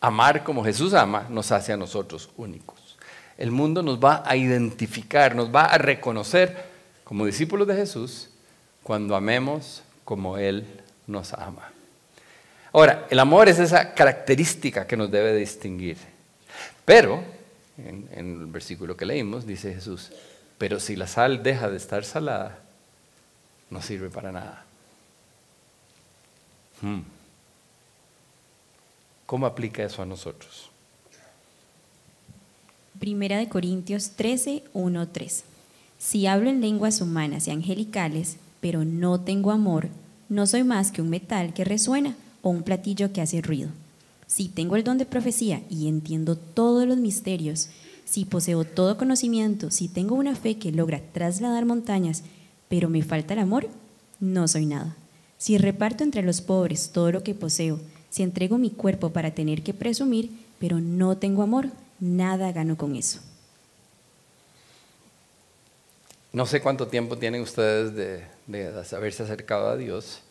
amar 0.02 0.44
como 0.44 0.64
Jesús 0.64 0.94
ama 0.94 1.28
nos 1.30 1.52
hace 1.52 1.72
a 1.74 1.78
nosotros 1.78 2.30
únicos. 2.38 2.98
El 3.38 3.52
mundo 3.52 3.84
nos 3.84 4.00
va 4.00 4.24
a 4.26 4.36
identificar, 4.36 5.36
nos 5.36 5.54
va 5.54 5.66
a 5.66 5.78
reconocer 5.78 6.66
como 7.04 7.26
discípulos 7.26 7.68
de 7.68 7.76
Jesús 7.76 8.30
cuando 8.84 9.16
amemos 9.16 9.84
como 10.04 10.38
Él 10.38 10.66
nos 11.08 11.34
ama. 11.34 11.72
Ahora, 12.72 13.08
el 13.10 13.20
amor 13.20 13.50
es 13.50 13.60
esa 13.60 13.94
característica 13.94 14.86
que 14.86 14.96
nos 14.96 15.10
debe 15.10 15.36
distinguir. 15.36 15.98
Pero, 16.86 17.24
en, 17.78 18.08
el 18.14 18.46
versículo 18.46 18.96
que 18.96 19.06
leímos, 19.06 19.46
dice 19.46 19.74
Jesús, 19.74 20.12
pero 20.58 20.80
si 20.80 20.96
la 20.96 21.08
sal 21.08 21.42
deja 21.42 21.70
de 21.70 21.78
estar 21.78 22.06
salada, 22.06 22.60
no 23.70 23.82
sirve 23.82 24.10
para 24.10 24.32
nada. 24.32 24.66
Hmm. 26.82 27.02
¿Cómo 29.26 29.46
aplica 29.46 29.84
eso 29.84 30.02
a 30.02 30.06
nosotros? 30.06 30.70
Primera 33.00 33.38
de 33.38 33.50
Corintios 33.50 34.12
13, 34.12 34.64
1, 34.74 35.08
3. 35.08 35.44
Si 35.98 36.28
hablo 36.28 36.50
en 36.50 36.62
lenguas 36.62 37.02
humanas 37.02 37.48
y 37.48 37.52
angelicales, 37.52 38.38
pero 38.62 38.86
no 38.86 39.22
tengo 39.22 39.52
amor, 39.52 39.90
no 40.28 40.46
soy 40.46 40.64
más 40.64 40.92
que 40.92 41.02
un 41.02 41.10
metal 41.10 41.54
que 41.54 41.64
resuena 41.64 42.16
o 42.42 42.50
un 42.50 42.64
platillo 42.64 43.12
que 43.12 43.22
hace 43.22 43.42
ruido. 43.42 43.70
Si 44.28 44.48
tengo 44.48 44.76
el 44.76 44.84
don 44.84 44.98
de 44.98 45.06
profecía 45.06 45.64
y 45.70 45.88
entiendo 45.88 46.36
todos 46.36 46.88
los 46.88 46.98
misterios, 46.98 47.70
si 48.06 48.26
poseo 48.26 48.64
todo 48.64 48.98
conocimiento, 48.98 49.72
si 49.72 49.88
tengo 49.88 50.16
una 50.16 50.36
fe 50.36 50.58
que 50.58 50.72
logra 50.72 51.02
trasladar 51.14 51.66
montañas, 51.66 52.24
pero 52.68 52.90
me 52.90 53.04
falta 53.04 53.34
el 53.34 53.40
amor, 53.40 53.68
no 54.20 54.48
soy 54.48 54.66
nada. 54.66 54.96
Si 55.38 55.58
reparto 55.58 56.04
entre 56.04 56.22
los 56.22 56.42
pobres 56.42 56.92
todo 56.92 57.12
lo 57.12 57.24
que 57.24 57.34
poseo, 57.34 57.80
si 58.10 58.24
entrego 58.24 58.58
mi 58.58 58.70
cuerpo 58.72 59.12
para 59.12 59.32
tener 59.32 59.64
que 59.64 59.74
presumir, 59.74 60.32
pero 60.60 60.80
no 60.80 61.18
tengo 61.18 61.42
amor, 61.42 61.70
nada 62.00 62.52
gano 62.52 62.78
con 62.78 62.96
eso. 62.96 63.20
No 66.32 66.46
sé 66.46 66.62
cuánto 66.62 66.88
tiempo 66.88 67.18
tienen 67.18 67.42
ustedes 67.42 67.96
de, 67.96 68.24
de 68.48 68.84
haberse 68.92 69.24
acercado 69.24 69.70
a 69.70 69.78
Dios, 69.78 70.22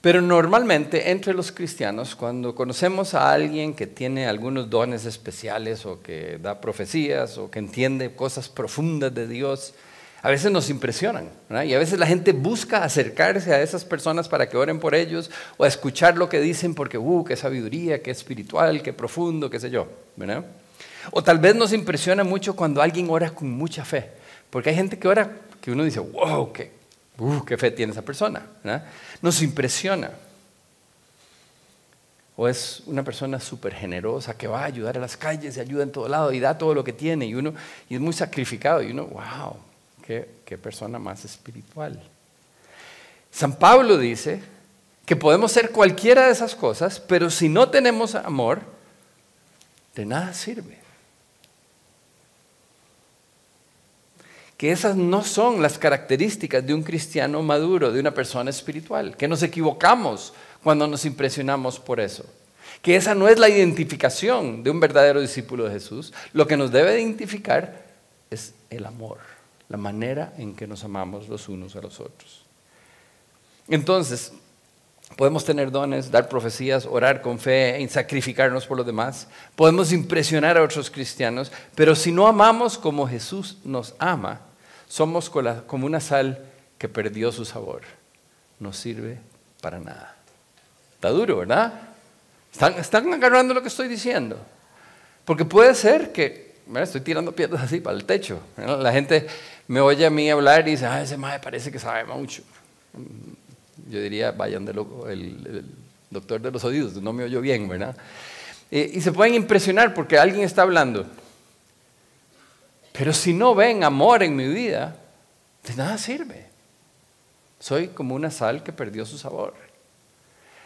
pero 0.00 0.22
normalmente 0.22 1.10
entre 1.10 1.34
los 1.34 1.52
cristianos, 1.52 2.16
cuando 2.16 2.54
conocemos 2.54 3.12
a 3.12 3.32
alguien 3.32 3.74
que 3.74 3.86
tiene 3.86 4.26
algunos 4.26 4.70
dones 4.70 5.04
especiales 5.04 5.84
o 5.84 6.00
que 6.00 6.38
da 6.38 6.60
profecías 6.60 7.36
o 7.36 7.50
que 7.50 7.58
entiende 7.58 8.14
cosas 8.14 8.48
profundas 8.48 9.14
de 9.14 9.26
Dios, 9.26 9.74
a 10.22 10.30
veces 10.30 10.50
nos 10.50 10.70
impresionan. 10.70 11.28
Y 11.66 11.74
a 11.74 11.78
veces 11.78 11.98
la 11.98 12.06
gente 12.06 12.32
busca 12.32 12.82
acercarse 12.82 13.52
a 13.52 13.60
esas 13.60 13.84
personas 13.84 14.28
para 14.28 14.48
que 14.48 14.56
oren 14.56 14.80
por 14.80 14.94
ellos 14.94 15.30
o 15.58 15.66
escuchar 15.66 16.16
lo 16.16 16.30
que 16.30 16.40
dicen 16.40 16.74
porque, 16.74 16.96
uh, 16.96 17.24
qué 17.24 17.36
sabiduría, 17.36 18.02
qué 18.02 18.10
espiritual, 18.10 18.82
qué 18.82 18.94
profundo, 18.94 19.50
qué 19.50 19.60
sé 19.60 19.70
yo. 19.70 19.86
O 21.10 21.22
tal 21.22 21.38
vez 21.38 21.54
nos 21.54 21.72
impresiona 21.74 22.24
mucho 22.24 22.56
cuando 22.56 22.80
alguien 22.80 23.08
ora 23.10 23.30
con 23.30 23.50
mucha 23.50 23.84
fe. 23.84 24.10
Porque 24.48 24.70
hay 24.70 24.76
gente 24.76 24.98
que 24.98 25.08
ora 25.08 25.30
que 25.60 25.72
uno 25.72 25.84
dice, 25.84 26.00
wow, 26.00 26.52
qué, 26.52 26.79
uh, 27.20 27.44
qué 27.44 27.56
fe 27.56 27.70
tiene 27.70 27.92
esa 27.92 28.02
persona. 28.02 28.44
Nos 29.22 29.42
impresiona. 29.42 30.10
O 32.36 32.48
es 32.48 32.82
una 32.86 33.04
persona 33.04 33.38
súper 33.38 33.74
generosa 33.74 34.36
que 34.36 34.46
va 34.46 34.62
a 34.62 34.64
ayudar 34.64 34.96
a 34.96 35.00
las 35.00 35.16
calles 35.16 35.56
y 35.56 35.60
ayuda 35.60 35.82
en 35.82 35.92
todo 35.92 36.08
lado 36.08 36.32
y 36.32 36.40
da 36.40 36.56
todo 36.56 36.74
lo 36.74 36.82
que 36.82 36.94
tiene 36.94 37.26
y 37.26 37.34
uno 37.34 37.52
y 37.88 37.96
es 37.96 38.00
muy 38.00 38.14
sacrificado 38.14 38.82
y 38.82 38.92
uno, 38.92 39.06
wow, 39.06 39.56
qué, 40.06 40.26
qué 40.46 40.56
persona 40.56 40.98
más 40.98 41.24
espiritual. 41.24 42.02
San 43.30 43.56
Pablo 43.56 43.98
dice 43.98 44.40
que 45.04 45.16
podemos 45.16 45.52
ser 45.52 45.70
cualquiera 45.70 46.26
de 46.26 46.32
esas 46.32 46.54
cosas, 46.54 46.98
pero 46.98 47.30
si 47.30 47.48
no 47.48 47.68
tenemos 47.68 48.14
amor, 48.14 48.62
de 49.94 50.06
nada 50.06 50.32
sirve. 50.32 50.79
Que 54.60 54.72
esas 54.72 54.94
no 54.94 55.24
son 55.24 55.62
las 55.62 55.78
características 55.78 56.66
de 56.66 56.74
un 56.74 56.82
cristiano 56.82 57.42
maduro, 57.42 57.90
de 57.90 57.98
una 57.98 58.12
persona 58.12 58.50
espiritual, 58.50 59.16
que 59.16 59.26
nos 59.26 59.42
equivocamos 59.42 60.34
cuando 60.62 60.86
nos 60.86 61.06
impresionamos 61.06 61.80
por 61.80 61.98
eso, 61.98 62.26
que 62.82 62.94
esa 62.94 63.14
no 63.14 63.26
es 63.26 63.38
la 63.38 63.48
identificación 63.48 64.62
de 64.62 64.68
un 64.68 64.78
verdadero 64.78 65.22
discípulo 65.22 65.64
de 65.64 65.70
Jesús, 65.70 66.12
lo 66.34 66.46
que 66.46 66.58
nos 66.58 66.70
debe 66.70 67.00
identificar 67.00 67.86
es 68.28 68.52
el 68.68 68.84
amor, 68.84 69.16
la 69.70 69.78
manera 69.78 70.34
en 70.36 70.54
que 70.54 70.66
nos 70.66 70.84
amamos 70.84 71.26
los 71.30 71.48
unos 71.48 71.74
a 71.74 71.80
los 71.80 71.98
otros. 71.98 72.42
Entonces, 73.66 74.30
Podemos 75.16 75.44
tener 75.44 75.72
dones, 75.72 76.08
dar 76.08 76.28
profecías, 76.28 76.86
orar 76.86 77.20
con 77.20 77.40
fe, 77.40 77.84
sacrificarnos 77.90 78.64
por 78.64 78.76
los 78.76 78.86
demás. 78.86 79.26
Podemos 79.56 79.92
impresionar 79.92 80.56
a 80.56 80.62
otros 80.62 80.88
cristianos, 80.88 81.50
pero 81.74 81.96
si 81.96 82.12
no 82.12 82.28
amamos 82.28 82.78
como 82.78 83.08
Jesús 83.08 83.58
nos 83.64 83.96
ama, 83.98 84.40
somos 84.90 85.30
como 85.30 85.86
una 85.86 86.00
sal 86.00 86.44
que 86.76 86.88
perdió 86.88 87.30
su 87.30 87.44
sabor. 87.44 87.82
No 88.58 88.72
sirve 88.72 89.18
para 89.62 89.78
nada. 89.78 90.16
Está 90.94 91.10
duro, 91.10 91.38
¿verdad? 91.38 91.72
Están, 92.52 93.12
agarrando 93.12 93.54
lo 93.54 93.62
que 93.62 93.68
estoy 93.68 93.86
diciendo. 93.86 94.36
Porque 95.24 95.44
puede 95.44 95.76
ser 95.76 96.10
que, 96.10 96.56
estoy 96.74 97.02
tirando 97.02 97.30
piedras 97.30 97.62
así 97.62 97.80
para 97.80 97.96
el 97.96 98.04
techo. 98.04 98.40
La 98.56 98.92
gente 98.92 99.28
me 99.68 99.80
oye 99.80 100.04
a 100.04 100.10
mí 100.10 100.28
hablar 100.28 100.66
y 100.66 100.72
dice, 100.72 100.86
ah, 100.86 101.00
ese 101.00 101.16
madre 101.16 101.38
parece 101.38 101.70
que 101.70 101.78
sabe 101.78 102.04
mucho. 102.04 102.42
Yo 103.88 104.02
diría, 104.02 104.32
vayan 104.32 104.64
de 104.64 104.74
loco, 104.74 105.08
el, 105.08 105.64
doctor 106.10 106.40
de 106.40 106.50
los 106.50 106.64
oídos, 106.64 107.00
no 107.00 107.12
me 107.12 107.22
oyó 107.22 107.40
bien, 107.40 107.68
¿verdad? 107.68 107.96
Eh, 108.72 108.90
y 108.94 109.00
se 109.00 109.12
pueden 109.12 109.34
impresionar 109.34 109.94
porque 109.94 110.18
alguien 110.18 110.42
está 110.42 110.62
hablando. 110.62 111.06
Pero 112.92 113.12
si 113.12 113.32
no 113.32 113.54
ven 113.54 113.84
amor 113.84 114.22
en 114.22 114.36
mi 114.36 114.48
vida, 114.48 114.96
de 115.66 115.74
nada 115.74 115.98
sirve. 115.98 116.46
Soy 117.58 117.88
como 117.88 118.14
una 118.14 118.30
sal 118.30 118.62
que 118.62 118.72
perdió 118.72 119.04
su 119.04 119.18
sabor. 119.18 119.54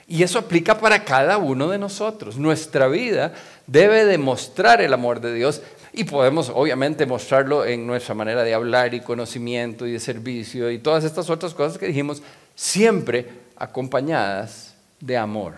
Y 0.06 0.22
eso 0.22 0.38
aplica 0.38 0.78
para 0.78 1.04
cada 1.04 1.38
uno 1.38 1.68
de 1.68 1.78
nosotros. 1.78 2.36
Nuestra 2.36 2.88
vida 2.88 3.34
debe 3.66 4.04
demostrar 4.04 4.80
el 4.80 4.92
amor 4.92 5.20
de 5.20 5.34
Dios 5.34 5.62
y 5.92 6.04
podemos 6.04 6.50
obviamente 6.52 7.06
mostrarlo 7.06 7.64
en 7.64 7.86
nuestra 7.86 8.14
manera 8.14 8.42
de 8.42 8.52
hablar 8.52 8.94
y 8.94 9.00
conocimiento 9.00 9.86
y 9.86 9.92
de 9.92 10.00
servicio 10.00 10.70
y 10.70 10.78
todas 10.78 11.04
estas 11.04 11.30
otras 11.30 11.54
cosas 11.54 11.78
que 11.78 11.86
dijimos, 11.86 12.22
siempre 12.54 13.28
acompañadas 13.56 14.74
de 15.00 15.16
amor. 15.16 15.54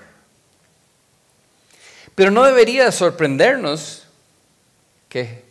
Pero 2.14 2.30
no 2.30 2.44
debería 2.44 2.92
sorprendernos 2.92 4.06
que 5.08 5.45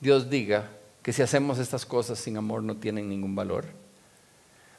Dios 0.00 0.28
diga 0.28 0.68
que 1.02 1.12
si 1.12 1.22
hacemos 1.22 1.58
estas 1.58 1.86
cosas 1.86 2.18
sin 2.18 2.36
amor 2.36 2.62
no 2.62 2.76
tienen 2.76 3.08
ningún 3.08 3.34
valor. 3.34 3.64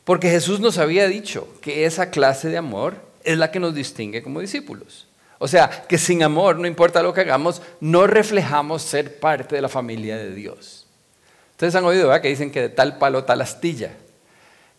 Porque 0.03 0.29
Jesús 0.29 0.59
nos 0.59 0.77
había 0.77 1.07
dicho 1.07 1.47
que 1.61 1.85
esa 1.85 2.09
clase 2.09 2.49
de 2.49 2.57
amor 2.57 2.95
es 3.23 3.37
la 3.37 3.51
que 3.51 3.59
nos 3.59 3.73
distingue 3.73 4.23
como 4.23 4.39
discípulos. 4.39 5.07
O 5.39 5.47
sea, 5.47 5.85
que 5.87 5.97
sin 5.97 6.23
amor, 6.23 6.57
no 6.57 6.67
importa 6.67 7.03
lo 7.03 7.13
que 7.13 7.21
hagamos, 7.21 7.61
no 7.79 8.07
reflejamos 8.07 8.81
ser 8.81 9.19
parte 9.19 9.55
de 9.55 9.61
la 9.61 9.69
familia 9.69 10.17
de 10.17 10.33
Dios. 10.33 10.87
Ustedes 11.51 11.75
han 11.75 11.85
oído 11.85 12.07
¿verdad? 12.07 12.21
que 12.21 12.29
dicen 12.29 12.51
que 12.51 12.61
de 12.61 12.69
tal 12.69 12.97
palo 12.97 13.23
tal 13.23 13.41
astilla. 13.41 13.91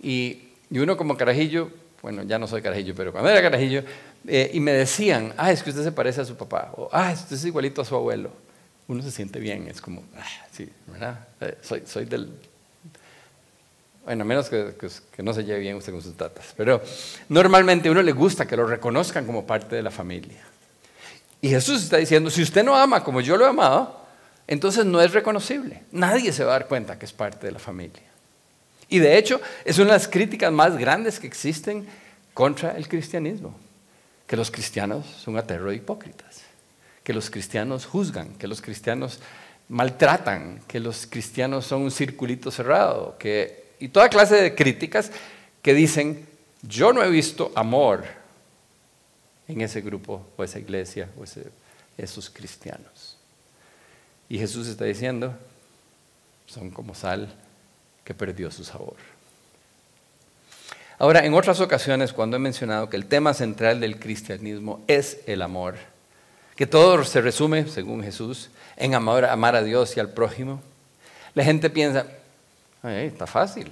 Y, 0.01 0.45
uno 0.71 0.97
como 0.97 1.17
carajillo, 1.17 1.71
bueno, 2.03 2.23
ya 2.25 2.39
no 2.39 2.47
soy 2.47 2.63
carajillo, 2.63 2.95
pero 2.95 3.13
cuando 3.13 3.31
era 3.31 3.41
carajillo, 3.43 3.85
eh, 4.27 4.51
y 4.53 4.61
me 4.61 4.73
decían, 4.73 5.33
ah, 5.37 5.51
es 5.51 5.63
que 5.63 5.71
usted 5.71 5.85
se 5.85 5.93
parece 5.93 6.21
a 6.21 6.25
su 6.25 6.37
papá, 6.37 6.73
o 6.77 6.89
ah, 6.93 7.13
usted 7.15 7.37
es 7.37 7.45
igualito 7.45 7.83
a 7.83 7.85
su 7.85 7.95
abuelo 7.95 8.48
uno 8.89 9.03
se 9.03 9.11
siente 9.11 9.39
bien, 9.39 9.69
es 9.69 9.81
como, 9.81 10.03
ah, 10.17 10.25
sí, 10.51 10.69
¿verdad? 10.87 11.29
Eh, 11.41 11.59
soy, 11.63 11.83
soy 11.87 12.07
del... 12.07 12.31
Bueno, 14.05 14.23
a 14.23 14.25
menos 14.25 14.49
que, 14.49 14.75
que, 15.15 15.23
no 15.23 15.35
se 15.35 15.45
lleve 15.45 15.61
bien 15.61 15.77
usted 15.77 15.93
con 15.93 16.01
sus 16.01 16.17
tatas, 16.17 16.55
pero 16.57 16.83
normalmente 17.29 17.89
a 17.89 17.93
uno 17.93 18.03
le 18.03 18.13
gusta 18.13 18.47
que 18.47 18.57
lo 18.57 18.67
reconozcan 18.67 19.27
como 19.27 19.47
parte 19.47 19.77
de 19.77 19.83
la 19.83 19.91
familia. 19.91 20.41
Y 21.43 21.51
Jesús 21.51 21.83
está 21.83 21.99
diciendo, 21.99 22.31
si 22.31 22.43
usted 22.43 22.65
no 22.65 22.75
ama 22.75 23.05
como 23.05 23.21
yo 23.21 23.37
lo 23.37 23.45
he 23.45 23.49
amado, 23.51 24.07
entonces 24.47 24.87
no 24.87 25.03
es 25.03 25.13
reconocible. 25.13 25.83
Nadie 25.93 26.33
se 26.33 26.43
va 26.43 26.57
a 26.57 26.59
dar 26.61 26.69
cuenta 26.69 26.99
que 26.99 27.05
es 27.05 27.13
parte 27.13 27.47
de 27.47 27.53
la 27.53 27.59
familia. 27.59 28.03
Y 28.89 28.99
de 28.99 29.19
hecho, 29.19 29.43
es 29.67 29.77
una 29.77 29.89
de 29.89 29.93
las 29.93 30.09
críticas 30.09 30.51
más 30.51 30.79
grandes 30.79 31.21
que 31.21 31.27
existen 31.27 31.87
contra 32.33 32.71
el 32.71 32.89
cristianismo, 32.89 33.55
que 34.27 34.37
los 34.37 34.51
cristianos 34.51 35.05
son 35.07 35.37
aterro 35.37 35.71
hipócritas 35.71 36.28
que 37.09 37.15
los 37.15 37.31
cristianos 37.31 37.87
juzgan, 37.87 38.35
que 38.35 38.47
los 38.47 38.61
cristianos 38.61 39.19
maltratan, 39.71 40.61
que 40.69 40.79
los 40.79 41.07
cristianos 41.07 41.65
son 41.65 41.81
un 41.81 41.91
circulito 41.91 42.51
cerrado, 42.51 43.17
que, 43.19 43.65
y 43.81 43.89
toda 43.89 44.11
clase 44.11 44.35
de 44.35 44.55
críticas 44.55 45.11
que 45.63 45.73
dicen, 45.73 46.29
yo 46.61 46.93
no 46.93 47.03
he 47.03 47.09
visto 47.09 47.51
amor 47.55 48.05
en 49.49 49.63
ese 49.63 49.81
grupo 49.81 50.23
o 50.37 50.45
esa 50.45 50.59
iglesia 50.59 51.09
o 51.19 51.25
esos 51.97 52.29
cristianos. 52.29 53.17
Y 54.29 54.39
Jesús 54.39 54.69
está 54.69 54.85
diciendo, 54.85 55.35
son 56.47 56.69
como 56.69 56.95
sal 56.95 57.35
que 58.05 58.13
perdió 58.13 58.51
su 58.51 58.65
sabor. 58.65 58.97
Ahora, 60.99 61.25
en 61.25 61.33
otras 61.33 61.59
ocasiones, 61.61 62.13
cuando 62.13 62.37
he 62.37 62.41
mencionado 62.41 62.91
que 62.91 62.99
el 62.99 63.07
tema 63.07 63.33
central 63.33 63.81
del 63.81 63.99
cristianismo 63.99 64.85
es 64.89 65.21
el 65.27 65.41
amor, 65.41 65.77
que 66.59 66.67
todo 66.67 67.05
se 67.05 67.21
resume, 67.21 67.69
según 67.69 68.03
Jesús, 68.03 68.51
en 68.77 68.93
amar, 68.97 69.55
a 69.55 69.63
Dios 69.63 69.97
y 69.97 70.01
al 70.01 70.11
prójimo, 70.11 70.61
la 71.33 71.45
gente 71.45 71.71
piensa, 71.71 72.05
está 72.83 73.29
fácil, 73.29 73.71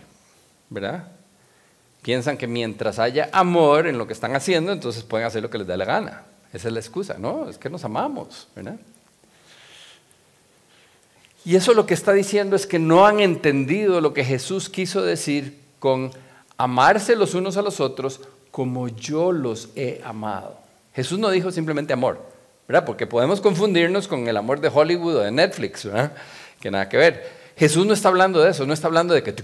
¿verdad? 0.71 1.09
Piensan 2.03 2.39
que 2.39 2.47
mientras 2.47 3.01
haya 3.01 3.29
amor 3.33 3.89
en 3.89 3.99
lo 3.99 4.07
que 4.07 4.13
están 4.13 4.37
haciendo, 4.37 4.71
entonces 4.71 5.03
pueden 5.03 5.27
hacer 5.27 5.43
lo 5.43 5.51
que 5.51 5.59
les 5.59 5.67
dé 5.67 5.77
la 5.77 5.85
gana. 5.85 6.23
Esa 6.53 6.69
es 6.69 6.75
la 6.75 6.79
excusa, 6.79 7.17
¿no? 7.19 7.49
Es 7.49 7.59
que 7.59 7.69
nos 7.69 7.85
amamos, 7.85 8.47
¿verdad? 8.55 8.77
Y 11.45 11.57
eso 11.57 11.75
lo 11.75 11.87
que 11.87 11.95
está 11.95 12.13
diciendo 12.13 12.55
es 12.55 12.69
que 12.69 12.79
no 12.79 13.05
han 13.05 13.19
entendido 13.19 14.01
lo 14.01 14.15
que 14.15 14.25
Jesús 14.25 14.71
quiso 14.71 15.03
decir 15.03 15.59
con 15.81 16.13
amarse 16.57 17.17
los 17.17 17.35
unos 17.35 17.57
a 17.57 17.63
los 17.63 17.81
otros 17.81 18.21
como 18.53 18.87
yo 18.87 19.33
los 19.33 19.71
he 19.75 20.01
amado. 20.05 20.57
Jesús 20.95 21.19
no 21.19 21.31
dijo 21.31 21.51
simplemente 21.51 21.93
amor. 21.93 22.36
¿Verdad? 22.69 22.85
Porque 22.85 23.07
podemos 23.07 23.41
confundirnos 23.41 24.09
con 24.09 24.27
el 24.29 24.37
amor 24.37 24.61
de 24.61 24.69
Hollywood 24.69 25.17
o 25.17 25.21
de 25.21 25.31
Netflix, 25.31 25.85
¿verdad? 25.85 26.13
Que 26.61 26.71
nada 26.71 26.89
que 26.89 26.97
ver. 26.97 27.47
Jesús 27.57 27.87
no 27.87 27.95
está 27.95 28.09
hablando 28.09 28.43
de 28.43 28.51
eso, 28.51 28.67
no 28.67 28.75
está 28.75 28.87
hablando 28.87 29.15
de 29.15 29.23
que 29.23 29.35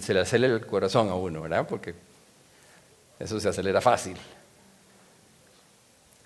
se 0.00 0.14
le 0.14 0.20
acelera 0.20 0.54
el 0.54 0.66
corazón 0.66 1.08
a 1.08 1.14
uno, 1.14 1.42
¿verdad? 1.42 1.66
Porque 1.68 1.94
eso 3.18 3.40
se 3.40 3.48
acelera 3.48 3.80
fácil. 3.80 4.16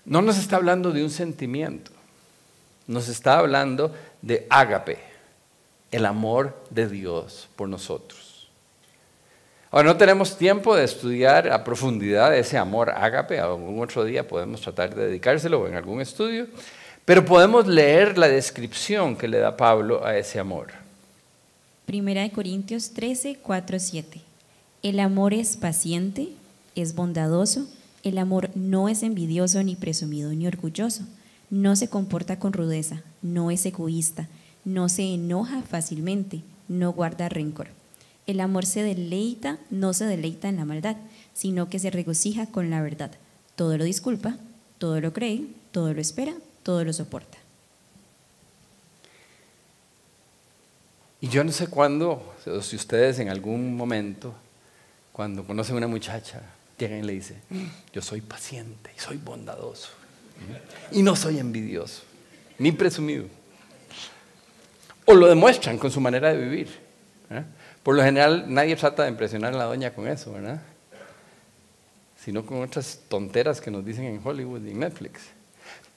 No 0.05 0.21
nos 0.21 0.37
está 0.37 0.57
hablando 0.57 0.91
de 0.91 1.03
un 1.03 1.09
sentimiento, 1.09 1.91
nos 2.87 3.07
está 3.07 3.39
hablando 3.39 3.95
de 4.21 4.45
ágape, 4.49 4.99
el 5.91 6.05
amor 6.05 6.55
de 6.69 6.87
Dios 6.87 7.47
por 7.55 7.69
nosotros. 7.69 8.22
Ahora, 9.73 9.87
no 9.89 9.97
tenemos 9.97 10.37
tiempo 10.37 10.75
de 10.75 10.83
estudiar 10.83 11.51
a 11.51 11.63
profundidad 11.63 12.37
ese 12.37 12.59
amor 12.59 12.91
ágape, 12.91 13.39
algún 13.39 13.81
otro 13.81 14.03
día 14.03 14.27
podemos 14.27 14.61
tratar 14.61 14.93
de 14.93 15.07
dedicárselo 15.07 15.67
en 15.67 15.73
algún 15.73 15.99
estudio, 15.99 16.45
pero 17.05 17.25
podemos 17.25 17.65
leer 17.65 18.19
la 18.19 18.27
descripción 18.27 19.15
que 19.15 19.27
le 19.27 19.39
da 19.39 19.57
Pablo 19.57 20.05
a 20.05 20.15
ese 20.15 20.37
amor. 20.37 20.67
Primera 21.87 22.21
de 22.21 22.29
Corintios 22.29 22.91
13, 22.91 23.39
4, 23.41 23.79
7. 23.79 24.21
El 24.83 24.99
amor 24.99 25.33
es 25.33 25.57
paciente, 25.57 26.27
es 26.75 26.93
bondadoso, 26.93 27.65
el 28.03 28.19
amor 28.19 28.51
no 28.53 28.89
es 28.89 29.01
envidioso 29.01 29.63
ni 29.63 29.75
presumido 29.75 30.31
ni 30.33 30.45
orgulloso, 30.45 31.01
no 31.49 31.75
se 31.75 31.89
comporta 31.89 32.37
con 32.37 32.53
rudeza, 32.53 33.01
no 33.23 33.49
es 33.49 33.65
egoísta, 33.65 34.27
no 34.65 34.87
se 34.87 35.01
enoja 35.01 35.63
fácilmente, 35.63 36.41
no 36.67 36.91
guarda 36.91 37.27
rencor. 37.27 37.69
El 38.25 38.39
amor 38.39 38.65
se 38.65 38.83
deleita, 38.83 39.59
no 39.69 39.93
se 39.93 40.05
deleita 40.05 40.47
en 40.47 40.57
la 40.57 40.65
maldad, 40.65 40.97
sino 41.33 41.69
que 41.69 41.79
se 41.79 41.89
regocija 41.89 42.47
con 42.47 42.69
la 42.69 42.81
verdad. 42.81 43.11
Todo 43.55 43.77
lo 43.77 43.83
disculpa, 43.83 44.37
todo 44.77 45.01
lo 45.01 45.13
cree, 45.13 45.45
todo 45.71 45.93
lo 45.93 46.01
espera, 46.01 46.33
todo 46.63 46.83
lo 46.85 46.93
soporta. 46.93 47.37
Y 51.23 51.29
yo 51.29 51.43
no 51.43 51.51
sé 51.51 51.67
cuándo, 51.67 52.35
o 52.45 52.61
si 52.61 52.75
ustedes 52.75 53.19
en 53.19 53.29
algún 53.29 53.77
momento, 53.77 54.33
cuando 55.13 55.45
conocen 55.45 55.75
a 55.75 55.77
una 55.77 55.87
muchacha, 55.87 56.41
llegan 56.77 56.99
y 56.99 57.03
le 57.03 57.13
dicen, 57.13 57.41
yo 57.93 58.01
soy 58.01 58.19
paciente 58.19 58.91
y 58.95 58.99
soy 58.99 59.17
bondadoso. 59.17 59.89
Y 60.91 61.01
no 61.01 61.15
soy 61.15 61.39
envidioso, 61.39 62.03
ni 62.59 62.73
presumido. 62.73 63.25
O 65.05 65.13
lo 65.13 65.27
demuestran 65.27 65.77
con 65.77 65.91
su 65.91 66.01
manera 66.01 66.33
de 66.33 66.37
vivir. 66.37 66.67
¿eh? 67.29 67.43
Por 67.83 67.95
lo 67.95 68.03
general, 68.03 68.45
nadie 68.47 68.75
trata 68.77 69.03
de 69.03 69.09
impresionar 69.09 69.53
a 69.53 69.57
la 69.57 69.65
doña 69.65 69.93
con 69.93 70.07
eso, 70.07 70.31
¿verdad? 70.31 70.61
Sino 72.17 72.45
con 72.45 72.61
otras 72.61 73.01
tonteras 73.09 73.59
que 73.59 73.69
nos 73.69 73.85
dicen 73.85 74.05
en 74.05 74.21
Hollywood 74.23 74.65
y 74.65 74.73
Netflix. 74.73 75.19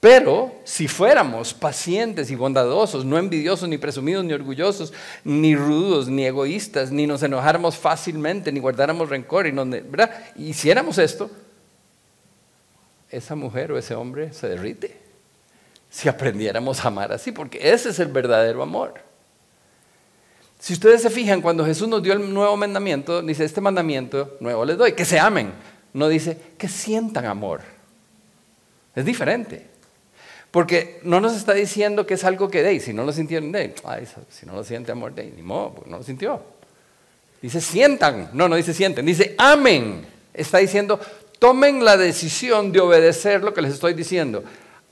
Pero 0.00 0.54
si 0.64 0.88
fuéramos 0.88 1.54
pacientes 1.54 2.30
y 2.30 2.34
bondadosos, 2.34 3.04
no 3.04 3.18
envidiosos, 3.18 3.68
ni 3.68 3.78
presumidos, 3.78 4.24
ni 4.24 4.32
orgullosos, 4.32 4.92
ni 5.24 5.56
rudos, 5.56 6.08
ni 6.08 6.26
egoístas, 6.26 6.92
ni 6.92 7.06
nos 7.06 7.22
enojáramos 7.22 7.76
fácilmente, 7.76 8.52
ni 8.52 8.60
guardáramos 8.60 9.08
rencor, 9.08 9.46
y 9.46 9.52
¿verdad? 9.52 10.10
hiciéramos 10.36 10.98
esto, 10.98 11.30
esa 13.10 13.34
mujer 13.34 13.72
o 13.72 13.78
ese 13.78 13.94
hombre 13.94 14.32
se 14.32 14.48
derrite. 14.48 14.96
Si 15.88 16.08
aprendiéramos 16.08 16.84
a 16.84 16.88
amar 16.88 17.12
así, 17.12 17.32
porque 17.32 17.58
ese 17.72 17.88
es 17.88 17.98
el 17.98 18.08
verdadero 18.08 18.62
amor. 18.62 18.94
Si 20.66 20.72
ustedes 20.72 21.00
se 21.00 21.10
fijan, 21.10 21.42
cuando 21.42 21.64
Jesús 21.64 21.86
nos 21.86 22.02
dio 22.02 22.12
el 22.12 22.34
nuevo 22.34 22.56
mandamiento, 22.56 23.22
dice, 23.22 23.44
este 23.44 23.60
mandamiento 23.60 24.36
nuevo 24.40 24.64
les 24.64 24.76
doy, 24.76 24.94
que 24.94 25.04
se 25.04 25.16
amen. 25.16 25.52
No 25.92 26.08
dice, 26.08 26.36
que 26.58 26.66
sientan 26.66 27.26
amor. 27.26 27.60
Es 28.92 29.04
diferente. 29.04 29.64
Porque 30.50 30.98
no 31.04 31.20
nos 31.20 31.36
está 31.36 31.54
diciendo 31.54 32.04
que 32.04 32.14
es 32.14 32.24
algo 32.24 32.48
que 32.48 32.64
de, 32.64 32.80
si 32.80 32.92
no 32.92 33.04
lo 33.04 33.12
sintieron 33.12 33.52
de, 33.52 33.76
si 34.28 34.44
no 34.44 34.54
lo 34.54 34.64
siente 34.64 34.90
amor 34.90 35.14
de, 35.14 35.30
ni 35.30 35.40
modo, 35.40 35.72
porque 35.72 35.88
no 35.88 35.98
lo 35.98 36.02
sintió. 36.02 36.42
Dice 37.40 37.60
sientan, 37.60 38.30
no, 38.32 38.48
no 38.48 38.56
dice 38.56 38.74
sienten, 38.74 39.06
dice 39.06 39.36
amen. 39.38 40.04
Está 40.34 40.58
diciendo, 40.58 40.98
tomen 41.38 41.84
la 41.84 41.96
decisión 41.96 42.72
de 42.72 42.80
obedecer 42.80 43.44
lo 43.44 43.54
que 43.54 43.62
les 43.62 43.72
estoy 43.72 43.94
diciendo. 43.94 44.42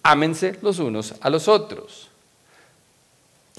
Ámense 0.05 0.57
los 0.63 0.79
unos 0.79 1.17
a 1.21 1.29
los 1.31 1.49
otros. 1.49 2.13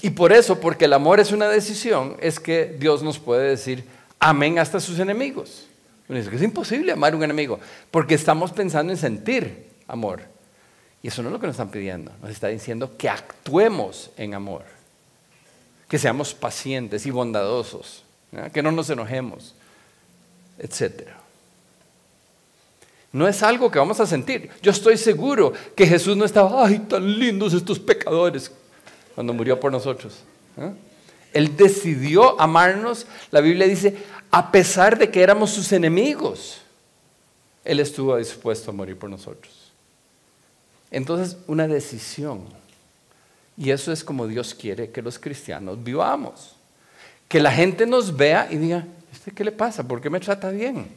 Y 0.02 0.10
por 0.10 0.32
eso, 0.32 0.60
porque 0.60 0.84
el 0.84 0.92
amor 0.92 1.20
es 1.20 1.32
una 1.32 1.48
decisión, 1.48 2.16
es 2.20 2.38
que 2.38 2.76
Dios 2.78 3.02
nos 3.02 3.18
puede 3.18 3.48
decir, 3.48 3.84
amén 4.20 4.58
hasta 4.58 4.78
sus 4.78 4.98
enemigos. 4.98 5.66
Es 6.08 6.42
imposible 6.42 6.92
amar 6.92 7.14
a 7.14 7.16
un 7.16 7.24
enemigo, 7.24 7.58
porque 7.90 8.14
estamos 8.14 8.52
pensando 8.52 8.92
en 8.92 8.98
sentir 8.98 9.68
amor. 9.88 10.22
Y 11.02 11.08
eso 11.08 11.22
no 11.22 11.28
es 11.28 11.32
lo 11.32 11.40
que 11.40 11.46
nos 11.46 11.54
están 11.54 11.70
pidiendo. 11.70 12.12
Nos 12.20 12.30
está 12.30 12.48
diciendo 12.48 12.96
que 12.96 13.08
actuemos 13.08 14.10
en 14.16 14.34
amor. 14.34 14.64
Que 15.88 15.98
seamos 15.98 16.34
pacientes 16.34 17.06
y 17.06 17.10
bondadosos. 17.10 18.04
Que 18.52 18.62
no 18.62 18.72
nos 18.72 18.90
enojemos. 18.90 19.54
Etcétera. 20.58 21.16
No 23.12 23.28
es 23.28 23.42
algo 23.42 23.70
que 23.70 23.78
vamos 23.78 24.00
a 24.00 24.06
sentir. 24.06 24.50
Yo 24.62 24.72
estoy 24.72 24.96
seguro 24.96 25.52
que 25.74 25.86
Jesús 25.86 26.16
no 26.16 26.24
estaba, 26.24 26.66
ay, 26.66 26.80
tan 26.80 27.18
lindos 27.18 27.54
estos 27.54 27.78
pecadores, 27.78 28.50
cuando 29.16 29.32
murió 29.32 29.58
por 29.58 29.72
nosotros. 29.72 30.18
Él 31.32 31.56
decidió 31.56 32.38
amarnos. 32.38 33.06
La 33.30 33.40
Biblia 33.40 33.66
dice, 33.66 33.96
a 34.30 34.52
pesar 34.52 34.98
de 34.98 35.10
que 35.10 35.22
éramos 35.22 35.50
sus 35.50 35.72
enemigos, 35.72 36.60
Él 37.64 37.80
estuvo 37.80 38.14
dispuesto 38.18 38.70
a 38.70 38.74
morir 38.74 38.98
por 38.98 39.08
nosotros. 39.08 39.72
Entonces, 40.90 41.38
una 41.46 41.66
decisión. 41.66 42.44
Y 43.56 43.70
eso 43.70 43.90
es 43.90 44.04
como 44.04 44.26
Dios 44.26 44.54
quiere 44.54 44.90
que 44.90 45.00
los 45.00 45.18
cristianos 45.18 45.82
vivamos. 45.82 46.54
Que 47.26 47.40
la 47.40 47.50
gente 47.50 47.86
nos 47.86 48.14
vea 48.14 48.48
y 48.50 48.56
diga, 48.56 48.86
¿este 49.10 49.30
qué 49.30 49.44
le 49.44 49.52
pasa? 49.52 49.82
¿Por 49.82 50.02
qué 50.02 50.10
me 50.10 50.20
trata 50.20 50.50
bien? 50.50 50.88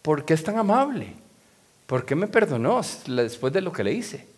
¿Por 0.00 0.24
qué 0.24 0.32
es 0.32 0.42
tan 0.42 0.56
amable? 0.56 1.12
¿Por 1.86 2.06
qué 2.06 2.14
me 2.14 2.26
perdonó 2.26 2.80
después 3.06 3.52
de 3.52 3.60
lo 3.60 3.70
que 3.70 3.84
le 3.84 3.92
hice? 3.92 4.33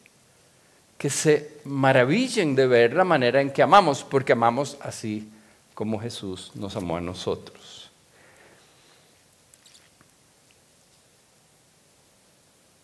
Que 0.98 1.11
se 1.11 1.61
maravillen 1.64 2.54
de 2.54 2.66
ver 2.66 2.94
la 2.94 3.04
manera 3.04 3.40
en 3.40 3.52
que 3.52 3.62
amamos, 3.62 4.02
porque 4.04 4.32
amamos 4.32 4.76
así 4.80 5.28
como 5.74 6.00
Jesús 6.00 6.52
nos 6.54 6.74
amó 6.76 6.96
a 6.96 7.00
nosotros. 7.00 7.90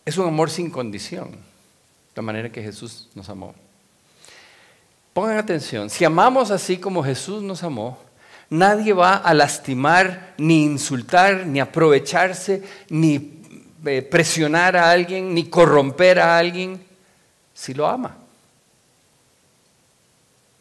Es 0.05 0.19
un 0.19 0.27
amor 0.27 0.51
sin 0.51 0.71
condición, 0.71 1.37
la 2.15 2.23
manera 2.23 2.51
que 2.51 2.63
Jesús 2.63 3.09
nos 3.15 3.29
amó. 3.29 3.55
Pongan 5.15 5.39
atención, 5.39 5.89
si 5.91 6.05
amamos 6.05 6.51
así 6.51 6.79
como 6.79 7.05
Jesús 7.05 7.43
nos 7.43 7.63
amó, 7.63 7.99
nadie 8.51 8.93
va 8.93 9.17
a 9.17 9.33
lastimar, 9.33 10.35
ni 10.39 10.65
insultar, 10.65 11.47
ni 11.47 11.61
aprovecharse, 11.61 12.63
ni 12.89 13.41
eh, 13.85 14.03
presionar 14.03 14.77
a 14.77 14.91
alguien, 14.91 15.35
ni 15.35 15.45
corromper 15.45 16.19
a 16.19 16.37
alguien, 16.37 16.85
si 17.63 17.75
lo 17.75 17.87
ama. 17.87 18.17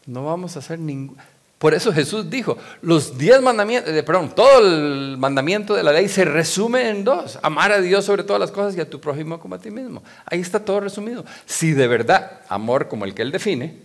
No 0.06 0.24
vamos 0.24 0.54
a 0.54 0.60
hacer 0.60 0.78
ningún... 0.78 1.16
Por 1.58 1.74
eso 1.74 1.92
Jesús 1.92 2.30
dijo, 2.30 2.56
los 2.80 3.18
diez 3.18 3.42
mandamientos, 3.42 3.92
eh, 3.92 4.02
perdón, 4.04 4.32
todo 4.36 4.60
el 4.60 5.16
mandamiento 5.16 5.74
de 5.74 5.82
la 5.82 5.92
ley 5.92 6.08
se 6.08 6.24
resume 6.24 6.90
en 6.90 7.02
dos. 7.02 7.40
Amar 7.42 7.72
a 7.72 7.80
Dios 7.80 8.04
sobre 8.04 8.22
todas 8.22 8.38
las 8.38 8.52
cosas 8.52 8.76
y 8.76 8.80
a 8.80 8.88
tu 8.88 9.00
prójimo 9.00 9.40
como 9.40 9.56
a 9.56 9.58
ti 9.58 9.72
mismo. 9.72 10.00
Ahí 10.26 10.40
está 10.40 10.64
todo 10.64 10.78
resumido. 10.78 11.24
Si 11.44 11.72
de 11.72 11.88
verdad, 11.88 12.40
amor 12.48 12.86
como 12.86 13.04
el 13.04 13.14
que 13.14 13.22
Él 13.22 13.32
define, 13.32 13.78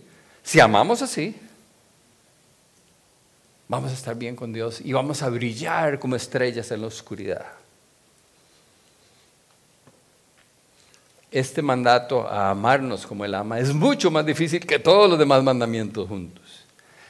si 0.44 0.60
amamos 0.60 1.02
así, 1.02 1.34
vamos 3.66 3.90
a 3.90 3.94
estar 3.94 4.14
bien 4.14 4.36
con 4.36 4.52
Dios 4.52 4.80
y 4.80 4.92
vamos 4.92 5.22
a 5.22 5.28
brillar 5.28 5.98
como 5.98 6.14
estrellas 6.14 6.70
en 6.70 6.82
la 6.82 6.86
oscuridad. 6.86 7.46
Este 11.30 11.60
mandato 11.60 12.26
a 12.26 12.50
amarnos 12.50 13.06
como 13.06 13.24
Él 13.24 13.34
ama 13.34 13.60
es 13.60 13.74
mucho 13.74 14.10
más 14.10 14.24
difícil 14.24 14.66
que 14.66 14.78
todos 14.78 15.10
los 15.10 15.18
demás 15.18 15.42
mandamientos 15.42 16.08
juntos. 16.08 16.64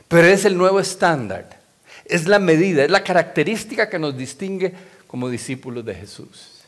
Pero 0.09 0.26
es 0.26 0.44
el 0.44 0.57
nuevo 0.57 0.81
estándar, 0.81 1.61
es 2.04 2.26
la 2.26 2.38
medida, 2.38 2.85
es 2.85 2.90
la 2.90 3.04
característica 3.04 3.88
que 3.88 3.98
nos 3.98 4.16
distingue 4.16 4.72
como 5.07 5.28
discípulos 5.28 5.85
de 5.85 5.94
Jesús. 5.94 6.62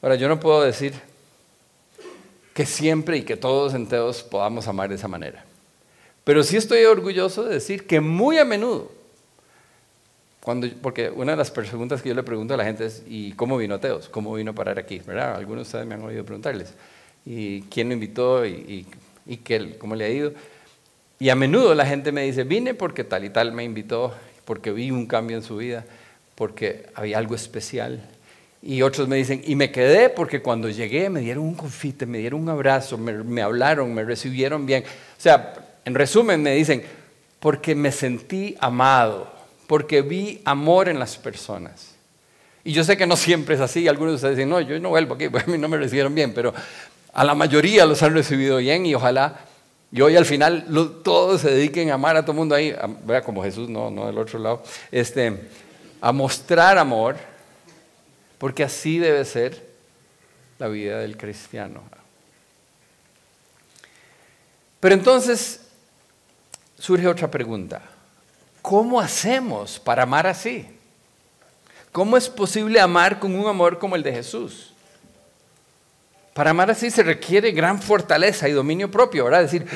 Ahora, 0.00 0.14
yo 0.14 0.28
no 0.28 0.38
puedo 0.38 0.62
decir 0.62 0.94
que 2.54 2.66
siempre 2.66 3.16
y 3.18 3.22
que 3.22 3.36
todos 3.36 3.74
enteros 3.74 4.22
podamos 4.22 4.68
amar 4.68 4.88
de 4.88 4.96
esa 4.96 5.08
manera. 5.08 5.44
Pero 6.24 6.42
sí 6.42 6.56
estoy 6.56 6.84
orgulloso 6.84 7.44
de 7.44 7.54
decir 7.54 7.86
que 7.86 8.00
muy 8.00 8.38
a 8.38 8.44
menudo, 8.44 8.92
cuando, 10.48 10.66
porque 10.80 11.10
una 11.10 11.32
de 11.32 11.36
las 11.36 11.50
preguntas 11.50 12.00
que 12.00 12.08
yo 12.08 12.14
le 12.14 12.22
pregunto 12.22 12.54
a 12.54 12.56
la 12.56 12.64
gente 12.64 12.86
es, 12.86 13.02
¿y 13.06 13.32
cómo 13.32 13.58
vino 13.58 13.78
Teos? 13.80 14.08
¿Cómo 14.08 14.32
vino 14.32 14.52
a 14.52 14.54
parar 14.54 14.78
aquí? 14.78 14.98
¿verdad? 15.06 15.36
Algunos 15.36 15.58
de 15.58 15.68
ustedes 15.68 15.86
me 15.86 15.94
han 15.94 16.02
oído 16.02 16.24
preguntarles. 16.24 16.72
¿Y 17.26 17.60
quién 17.64 17.88
lo 17.88 17.92
invitó? 17.92 18.46
¿Y, 18.46 18.86
y, 19.26 19.34
y 19.34 19.76
cómo 19.76 19.94
le 19.94 20.06
ha 20.06 20.08
ido? 20.08 20.32
Y 21.18 21.28
a 21.28 21.34
menudo 21.34 21.74
la 21.74 21.84
gente 21.84 22.12
me 22.12 22.22
dice, 22.22 22.44
vine 22.44 22.72
porque 22.72 23.04
tal 23.04 23.26
y 23.26 23.28
tal 23.28 23.52
me 23.52 23.62
invitó, 23.62 24.14
porque 24.46 24.72
vi 24.72 24.90
un 24.90 25.04
cambio 25.04 25.36
en 25.36 25.42
su 25.42 25.58
vida, 25.58 25.84
porque 26.34 26.86
había 26.94 27.18
algo 27.18 27.34
especial. 27.34 28.00
Y 28.62 28.80
otros 28.80 29.06
me 29.06 29.16
dicen, 29.16 29.42
y 29.44 29.54
me 29.54 29.70
quedé 29.70 30.08
porque 30.08 30.40
cuando 30.40 30.70
llegué 30.70 31.10
me 31.10 31.20
dieron 31.20 31.44
un 31.44 31.56
confite, 31.56 32.06
me 32.06 32.16
dieron 32.16 32.40
un 32.40 32.48
abrazo, 32.48 32.96
me, 32.96 33.42
hablaron, 33.42 33.92
me 33.92 34.02
recibieron 34.02 34.64
bien. 34.64 34.82
O 34.82 35.20
sea, 35.20 35.76
en 35.84 35.94
resumen 35.94 36.42
me 36.42 36.54
dicen, 36.54 36.84
porque 37.38 37.74
me 37.74 37.92
sentí 37.92 38.56
amado, 38.60 39.36
porque 39.68 40.02
vi 40.02 40.42
amor 40.44 40.88
en 40.88 40.98
las 40.98 41.16
personas. 41.16 41.94
Y 42.64 42.72
yo 42.72 42.82
sé 42.82 42.96
que 42.96 43.06
no 43.06 43.16
siempre 43.16 43.54
es 43.54 43.60
así, 43.60 43.86
algunos 43.86 44.12
de 44.12 44.16
ustedes 44.16 44.36
dicen, 44.36 44.48
no, 44.48 44.60
yo 44.60 44.80
no 44.80 44.88
vuelvo 44.88 45.14
aquí, 45.14 45.28
porque 45.30 45.48
a 45.48 45.52
mí 45.52 45.58
no 45.58 45.68
me 45.68 45.76
recibieron 45.76 46.12
bien, 46.12 46.34
pero 46.34 46.52
a 47.12 47.22
la 47.22 47.36
mayoría 47.36 47.86
los 47.86 48.02
han 48.02 48.14
recibido 48.14 48.56
bien 48.56 48.84
y 48.84 48.96
ojalá 48.96 49.44
y 49.90 50.02
hoy 50.02 50.16
al 50.16 50.26
final 50.26 50.66
todos 51.02 51.40
se 51.40 51.50
dediquen 51.50 51.90
a 51.90 51.94
amar 51.94 52.16
a 52.16 52.22
todo 52.22 52.32
el 52.32 52.38
mundo 52.38 52.54
ahí, 52.54 52.74
vea 53.04 53.22
como 53.22 53.42
Jesús, 53.42 53.68
no, 53.68 53.90
no 53.90 54.06
del 54.06 54.18
otro 54.18 54.38
lado, 54.38 54.62
este, 54.92 55.48
a 56.00 56.12
mostrar 56.12 56.76
amor, 56.76 57.16
porque 58.36 58.64
así 58.64 58.98
debe 58.98 59.24
ser 59.24 59.66
la 60.58 60.68
vida 60.68 60.98
del 60.98 61.16
cristiano. 61.16 61.82
Pero 64.80 64.94
entonces, 64.94 65.62
surge 66.78 67.08
otra 67.08 67.30
pregunta. 67.30 67.80
¿Cómo 68.68 69.00
hacemos 69.00 69.78
para 69.78 70.02
amar 70.02 70.26
así? 70.26 70.68
¿Cómo 71.90 72.18
es 72.18 72.28
posible 72.28 72.78
amar 72.78 73.18
con 73.18 73.34
un 73.34 73.46
amor 73.46 73.78
como 73.78 73.96
el 73.96 74.02
de 74.02 74.12
Jesús? 74.12 74.74
Para 76.34 76.50
amar 76.50 76.70
así 76.70 76.90
se 76.90 77.02
requiere 77.02 77.50
gran 77.52 77.80
fortaleza 77.80 78.46
y 78.46 78.52
dominio 78.52 78.90
propio, 78.90 79.24
¿verdad? 79.24 79.40
Decir, 79.40 79.66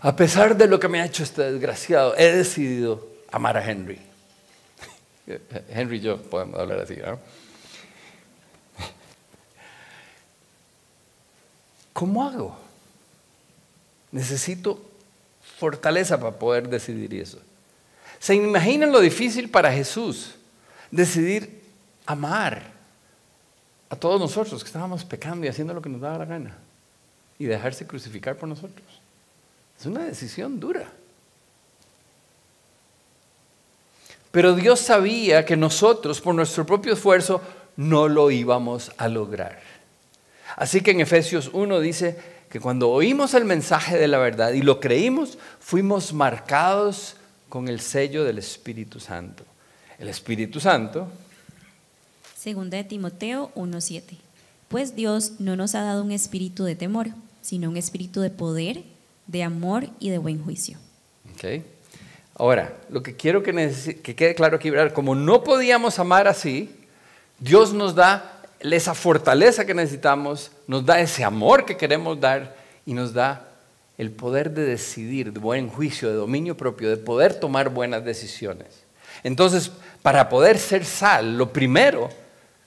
a 0.00 0.16
pesar 0.16 0.56
de 0.56 0.66
lo 0.66 0.80
que 0.80 0.88
me 0.88 1.00
ha 1.00 1.06
hecho 1.06 1.22
este 1.22 1.42
desgraciado, 1.42 2.16
he 2.16 2.32
decidido 2.32 3.06
amar 3.30 3.56
a 3.56 3.64
Henry. 3.64 4.00
Henry 5.70 5.98
y 5.98 6.00
yo 6.00 6.20
podemos 6.20 6.58
hablar 6.58 6.80
así, 6.80 6.96
¿no? 6.96 7.20
¿Cómo 11.92 12.24
hago? 12.24 12.58
Necesito 14.10 14.82
fortaleza 15.56 16.18
para 16.18 16.36
poder 16.36 16.68
decidir 16.68 17.14
eso. 17.14 17.38
¿Se 18.20 18.34
imaginan 18.34 18.92
lo 18.92 19.00
difícil 19.00 19.48
para 19.48 19.72
Jesús 19.72 20.34
decidir 20.90 21.62
amar 22.04 22.62
a 23.88 23.96
todos 23.96 24.20
nosotros 24.20 24.62
que 24.62 24.66
estábamos 24.66 25.04
pecando 25.04 25.46
y 25.46 25.48
haciendo 25.48 25.72
lo 25.72 25.80
que 25.80 25.88
nos 25.88 26.02
daba 26.02 26.18
la 26.18 26.26
gana 26.26 26.58
y 27.38 27.46
dejarse 27.46 27.86
crucificar 27.86 28.36
por 28.36 28.46
nosotros? 28.46 28.86
Es 29.78 29.86
una 29.86 30.04
decisión 30.04 30.60
dura. 30.60 30.92
Pero 34.30 34.54
Dios 34.54 34.80
sabía 34.80 35.46
que 35.46 35.56
nosotros, 35.56 36.20
por 36.20 36.34
nuestro 36.34 36.66
propio 36.66 36.92
esfuerzo, 36.92 37.40
no 37.76 38.06
lo 38.06 38.30
íbamos 38.30 38.92
a 38.98 39.08
lograr. 39.08 39.60
Así 40.56 40.82
que 40.82 40.90
en 40.90 41.00
Efesios 41.00 41.48
1 41.54 41.80
dice 41.80 42.18
que 42.50 42.60
cuando 42.60 42.90
oímos 42.90 43.32
el 43.32 43.46
mensaje 43.46 43.96
de 43.96 44.08
la 44.08 44.18
verdad 44.18 44.52
y 44.52 44.60
lo 44.60 44.78
creímos, 44.78 45.38
fuimos 45.58 46.12
marcados 46.12 47.16
con 47.50 47.68
el 47.68 47.80
sello 47.80 48.24
del 48.24 48.38
Espíritu 48.38 49.00
Santo. 49.00 49.44
El 49.98 50.08
Espíritu 50.08 50.60
Santo. 50.60 51.08
Segunda 52.34 52.78
de 52.78 52.84
Timoteo 52.84 53.52
1.7. 53.54 54.16
Pues 54.68 54.96
Dios 54.96 55.32
no 55.40 55.56
nos 55.56 55.74
ha 55.74 55.82
dado 55.82 56.02
un 56.02 56.12
espíritu 56.12 56.64
de 56.64 56.76
temor, 56.76 57.08
sino 57.42 57.68
un 57.68 57.76
espíritu 57.76 58.22
de 58.22 58.30
poder, 58.30 58.84
de 59.26 59.42
amor 59.42 59.88
y 59.98 60.08
de 60.08 60.18
buen 60.18 60.42
juicio. 60.42 60.78
Okay. 61.34 61.64
Ahora, 62.36 62.74
lo 62.88 63.02
que 63.02 63.16
quiero 63.16 63.42
que, 63.42 63.52
que 64.02 64.14
quede 64.14 64.34
claro 64.34 64.56
aquí, 64.56 64.70
como 64.94 65.14
no 65.14 65.44
podíamos 65.44 65.98
amar 65.98 66.28
así, 66.28 66.70
Dios 67.38 67.74
nos 67.74 67.94
da 67.94 68.40
esa 68.60 68.94
fortaleza 68.94 69.66
que 69.66 69.74
necesitamos, 69.74 70.52
nos 70.66 70.86
da 70.86 71.00
ese 71.00 71.24
amor 71.24 71.64
que 71.64 71.76
queremos 71.76 72.18
dar 72.20 72.56
y 72.86 72.94
nos 72.94 73.12
da 73.12 73.49
el 74.00 74.10
poder 74.10 74.52
de 74.52 74.64
decidir, 74.64 75.30
de 75.30 75.40
buen 75.40 75.68
juicio, 75.68 76.08
de 76.08 76.14
dominio 76.14 76.56
propio, 76.56 76.88
de 76.88 76.96
poder 76.96 77.34
tomar 77.34 77.68
buenas 77.68 78.02
decisiones. 78.02 78.82
Entonces, 79.22 79.70
para 80.00 80.30
poder 80.30 80.58
ser 80.58 80.86
sal, 80.86 81.36
lo 81.36 81.52
primero, 81.52 82.08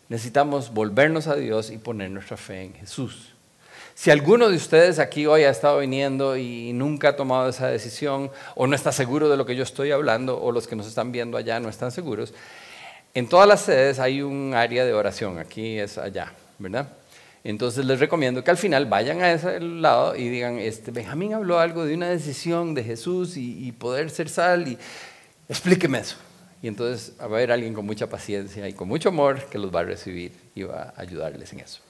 necesitamos 0.09 0.71
volvernos 0.71 1.25
a 1.25 1.35
Dios 1.35 1.71
y 1.71 1.79
poner 1.79 2.11
nuestra 2.11 2.37
fe 2.37 2.61
en 2.61 2.75
Jesús. 2.75 3.33
Si 3.95 4.11
alguno 4.11 4.47
de 4.47 4.55
ustedes 4.55 4.99
aquí 4.99 5.25
hoy 5.25 5.41
ha 5.43 5.49
estado 5.49 5.79
viniendo 5.79 6.37
y 6.37 6.71
nunca 6.71 7.09
ha 7.09 7.15
tomado 7.15 7.49
esa 7.49 7.65
decisión 7.67 8.29
o 8.53 8.67
no 8.67 8.75
está 8.75 8.91
seguro 8.91 9.27
de 9.27 9.35
lo 9.35 9.47
que 9.47 9.55
yo 9.55 9.63
estoy 9.63 9.89
hablando 9.89 10.39
o 10.39 10.51
los 10.51 10.67
que 10.67 10.75
nos 10.75 10.85
están 10.85 11.11
viendo 11.11 11.35
allá 11.35 11.59
no 11.59 11.67
están 11.67 11.91
seguros, 11.91 12.31
en 13.15 13.27
todas 13.27 13.47
las 13.47 13.61
sedes 13.61 13.97
hay 13.97 14.21
un 14.21 14.53
área 14.53 14.85
de 14.85 14.93
oración, 14.93 15.39
aquí 15.39 15.79
es 15.79 15.97
allá, 15.97 16.31
¿verdad? 16.59 16.89
Entonces 17.43 17.85
les 17.85 17.99
recomiendo 17.99 18.43
que 18.43 18.51
al 18.51 18.57
final 18.57 18.85
vayan 18.85 19.21
a 19.21 19.31
ese 19.33 19.59
lado 19.59 20.15
y 20.15 20.29
digan, 20.29 20.59
este, 20.59 20.91
Benjamín 20.91 21.33
habló 21.33 21.59
algo 21.59 21.85
de 21.85 21.93
una 21.93 22.07
decisión 22.07 22.73
de 22.73 22.83
Jesús 22.83 23.35
y, 23.35 23.71
poder 23.73 24.09
ser 24.09 24.29
sal 24.29 24.67
y 24.67 24.77
explíqueme 25.49 25.99
eso. 25.99 26.15
Y 26.61 26.69
entonces 26.69 27.11
va 27.19 27.23
a 27.23 27.27
haber 27.27 27.51
alguien 27.51 27.73
con 27.73 27.85
mucha 27.85 28.07
paciencia 28.07 28.67
y 28.69 28.73
con 28.73 28.87
mucho 28.87 29.09
amor 29.09 29.43
que 29.47 29.57
los 29.57 29.75
va 29.75 29.81
a 29.81 29.83
recibir 29.83 30.31
y 30.55 30.63
va 30.63 30.93
a 30.95 31.01
ayudarles 31.01 31.51
en 31.51 31.59
eso. 31.59 31.81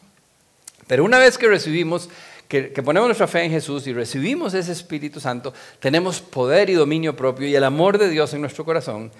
Pero 0.88 1.04
una 1.04 1.20
vez 1.20 1.38
que 1.38 1.48
recibimos, 1.48 2.10
que, 2.48 2.74
que, 2.74 2.82
ponemos 2.82 3.08
nuestra 3.08 3.28
fe 3.28 3.44
en 3.44 3.52
Jesús 3.52 3.86
y 3.86 3.94
recibimos 3.94 4.56
ese 4.56 4.72
Espíritu 4.72 5.20
Santo, 5.20 5.54
tenemos 5.80 6.20
poder 6.20 6.72
y 6.72 6.74
dominio 6.74 7.16
propio 7.16 7.48
y 7.48 7.56
el 7.56 7.64
amor 7.64 8.00
de 8.00 8.10
Dios 8.10 8.34
en 8.34 8.42
nuestro 8.42 8.66
corazón, 8.66 9.12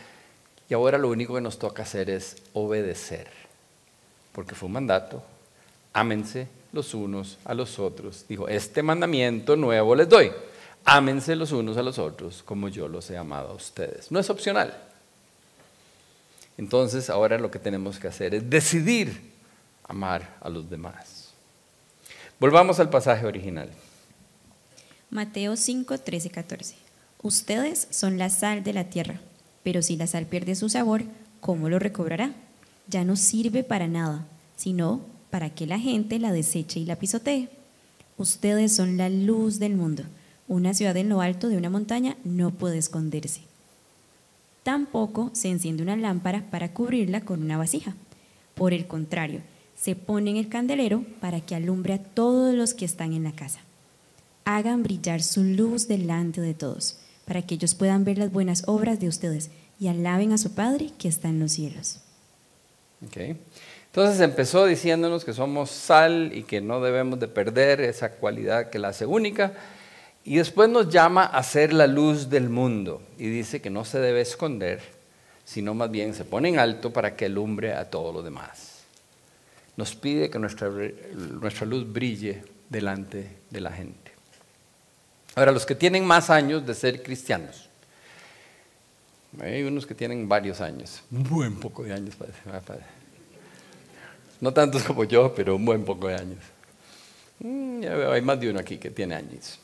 y 0.68 0.74
ahora 0.74 0.98
lo 0.98 1.10
único 1.10 1.36
que 1.36 1.42
nos 1.42 1.60
toca 1.60 1.84
hacer 1.84 2.10
es 2.10 2.38
obedecer, 2.54 3.28
porque 4.32 4.56
fue 4.56 4.66
un 4.66 4.74
mandato. 4.74 5.24
Ámense 5.94 6.48
los 6.72 6.94
unos 6.94 7.38
a 7.46 7.54
los 7.54 7.80
otros. 7.80 8.26
Dijo, 8.28 8.48
este 8.48 8.84
mandamiento 8.84 9.56
nuevo 9.56 9.96
les 9.96 10.10
doy. 10.10 10.32
Ámense 10.86 11.36
los 11.36 11.52
unos 11.52 11.78
a 11.78 11.84
los 11.84 11.98
otros 12.00 12.44
como 12.44 12.68
yo 12.68 12.88
los 12.88 13.10
he 13.10 13.18
amado 13.18 13.50
a 13.50 13.54
ustedes. 13.54 14.12
No 14.12 14.20
es 14.20 14.30
opcional. 14.30 14.76
Entonces 16.58 17.10
ahora 17.10 17.38
lo 17.38 17.50
que 17.50 17.60
tenemos 17.60 18.00
que 18.00 18.08
hacer 18.08 18.36
es 18.36 18.50
decidir 18.50 19.32
amar 19.88 20.38
a 20.42 20.50
los 20.50 20.70
demás. 20.70 21.34
Volvamos 22.40 22.80
al 22.80 22.90
pasaje 22.90 23.26
original. 23.26 23.70
Mateo 25.10 25.56
5, 25.56 26.00
13, 26.00 26.30
14. 26.30 26.76
Ustedes 27.22 27.88
son 27.92 28.18
la 28.18 28.30
sal 28.30 28.64
de 28.64 28.74
la 28.74 28.90
tierra. 28.90 29.22
Pero 29.64 29.82
si 29.82 29.96
la 29.96 30.08
sal 30.08 30.26
pierde 30.26 30.56
su 30.56 30.70
sabor, 30.70 31.04
¿cómo 31.40 31.70
lo 31.70 31.80
recobrará? 31.80 32.34
Ya 32.88 33.06
no 33.06 33.16
sirve 33.16 33.64
para 33.64 33.88
nada, 33.88 34.26
sino 34.58 35.02
para 35.34 35.50
que 35.50 35.66
la 35.66 35.80
gente 35.80 36.20
la 36.20 36.32
deseche 36.32 36.80
y 36.80 36.86
la 36.86 36.96
pisotee. 36.96 37.50
Ustedes 38.20 38.76
son 38.76 38.98
la 38.98 39.10
luz 39.10 39.58
del 39.58 39.76
mundo. 39.76 40.04
Una 40.48 40.76
ciudad 40.76 40.96
en 40.96 41.10
lo 41.10 41.22
alto 41.22 41.50
de 41.50 41.58
una 41.58 41.72
montaña 41.72 42.18
no 42.24 42.52
puede 42.52 42.78
esconderse. 42.78 43.42
Tampoco 44.62 45.32
se 45.34 45.50
enciende 45.50 45.82
una 45.82 45.96
lámpara 45.96 46.46
para 46.52 46.72
cubrirla 46.72 47.22
con 47.22 47.42
una 47.42 47.58
vasija. 47.58 47.96
Por 48.54 48.74
el 48.74 48.86
contrario, 48.86 49.42
se 49.76 49.96
pone 49.96 50.30
en 50.30 50.38
el 50.38 50.50
candelero 50.50 51.04
para 51.20 51.42
que 51.42 51.56
alumbre 51.56 51.96
a 51.96 52.04
todos 52.04 52.54
los 52.54 52.76
que 52.76 52.86
están 52.86 53.12
en 53.14 53.24
la 53.24 53.32
casa. 53.32 53.62
Hagan 54.46 54.84
brillar 54.84 55.24
su 55.24 55.44
luz 55.44 55.88
delante 55.88 56.42
de 56.42 56.54
todos 56.54 56.98
para 57.26 57.42
que 57.42 57.56
ellos 57.56 57.74
puedan 57.74 58.04
ver 58.04 58.20
las 58.20 58.32
buenas 58.32 58.66
obras 58.68 59.00
de 59.00 59.08
ustedes 59.08 59.50
y 59.80 59.88
alaben 59.88 60.32
a 60.32 60.38
su 60.38 60.52
Padre 60.52 60.92
que 61.00 61.08
está 61.08 61.30
en 61.30 61.40
los 61.40 61.54
cielos. 61.54 62.02
Okay. 63.08 63.36
Entonces 63.94 64.22
empezó 64.22 64.66
diciéndonos 64.66 65.24
que 65.24 65.34
somos 65.34 65.70
sal 65.70 66.32
y 66.34 66.42
que 66.42 66.62
no 66.62 66.82
debemos 66.82 67.20
de 67.20 67.28
perder 67.28 67.80
esa 67.80 68.14
cualidad 68.14 68.72
que 68.72 68.80
la 68.80 68.88
hace 68.88 69.06
única. 69.06 69.54
Y 70.24 70.38
después 70.38 70.68
nos 70.68 70.90
llama 70.90 71.26
a 71.26 71.44
ser 71.44 71.74
la 71.74 71.86
luz 71.86 72.28
del 72.28 72.50
mundo 72.50 73.04
y 73.20 73.28
dice 73.28 73.62
que 73.62 73.70
no 73.70 73.86
se 73.86 74.00
debe 74.00 74.22
esconder, 74.22 74.82
sino 75.46 75.76
más 75.76 75.92
bien 75.92 76.16
se 76.16 76.26
pone 76.26 76.50
en 76.50 76.58
alto 76.58 76.92
para 76.92 77.16
que 77.16 77.26
alumbre 77.26 77.76
a 77.76 77.88
todo 77.88 78.12
lo 78.12 78.24
demás. 78.24 78.80
Nos 79.78 79.94
pide 79.94 80.32
que 80.32 80.40
nuestra, 80.40 80.72
nuestra 81.40 81.68
luz 81.68 81.86
brille 81.94 82.42
delante 82.70 83.30
de 83.52 83.62
la 83.62 83.72
gente. 83.72 84.12
Ahora, 85.36 85.52
los 85.52 85.68
que 85.68 85.76
tienen 85.76 86.04
más 86.04 86.32
años 86.32 86.66
de 86.66 86.74
ser 86.74 87.04
cristianos, 87.04 87.70
hay 89.40 89.62
unos 89.62 89.86
que 89.86 89.94
tienen 89.94 90.28
varios 90.28 90.62
años, 90.62 91.04
un 91.12 91.24
buen 91.26 91.60
poco 91.60 91.84
de 91.84 91.94
años, 91.94 92.16
padre. 92.16 93.03
No 94.44 94.52
tantos 94.54 94.84
como 94.88 95.06
yo, 95.06 95.34
pero 95.34 95.56
un 95.56 95.64
buen 95.64 95.86
poco 95.86 96.10
de 96.10 96.16
años. 96.16 96.40
Mm, 97.40 97.80
ya 97.80 97.96
veo, 97.96 98.12
hay 98.12 98.22
más 98.22 98.38
de 98.42 98.50
uno 98.50 98.60
aquí 98.60 98.78
que 98.78 98.92
tiene 98.92 99.16
años. 99.16 99.58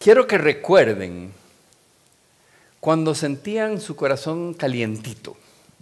Quiero 0.00 0.26
que 0.26 0.36
recuerden 0.36 1.32
cuando 2.80 3.14
sentían 3.14 3.80
su 3.80 3.94
corazón 3.94 4.54
calientito, 4.54 5.36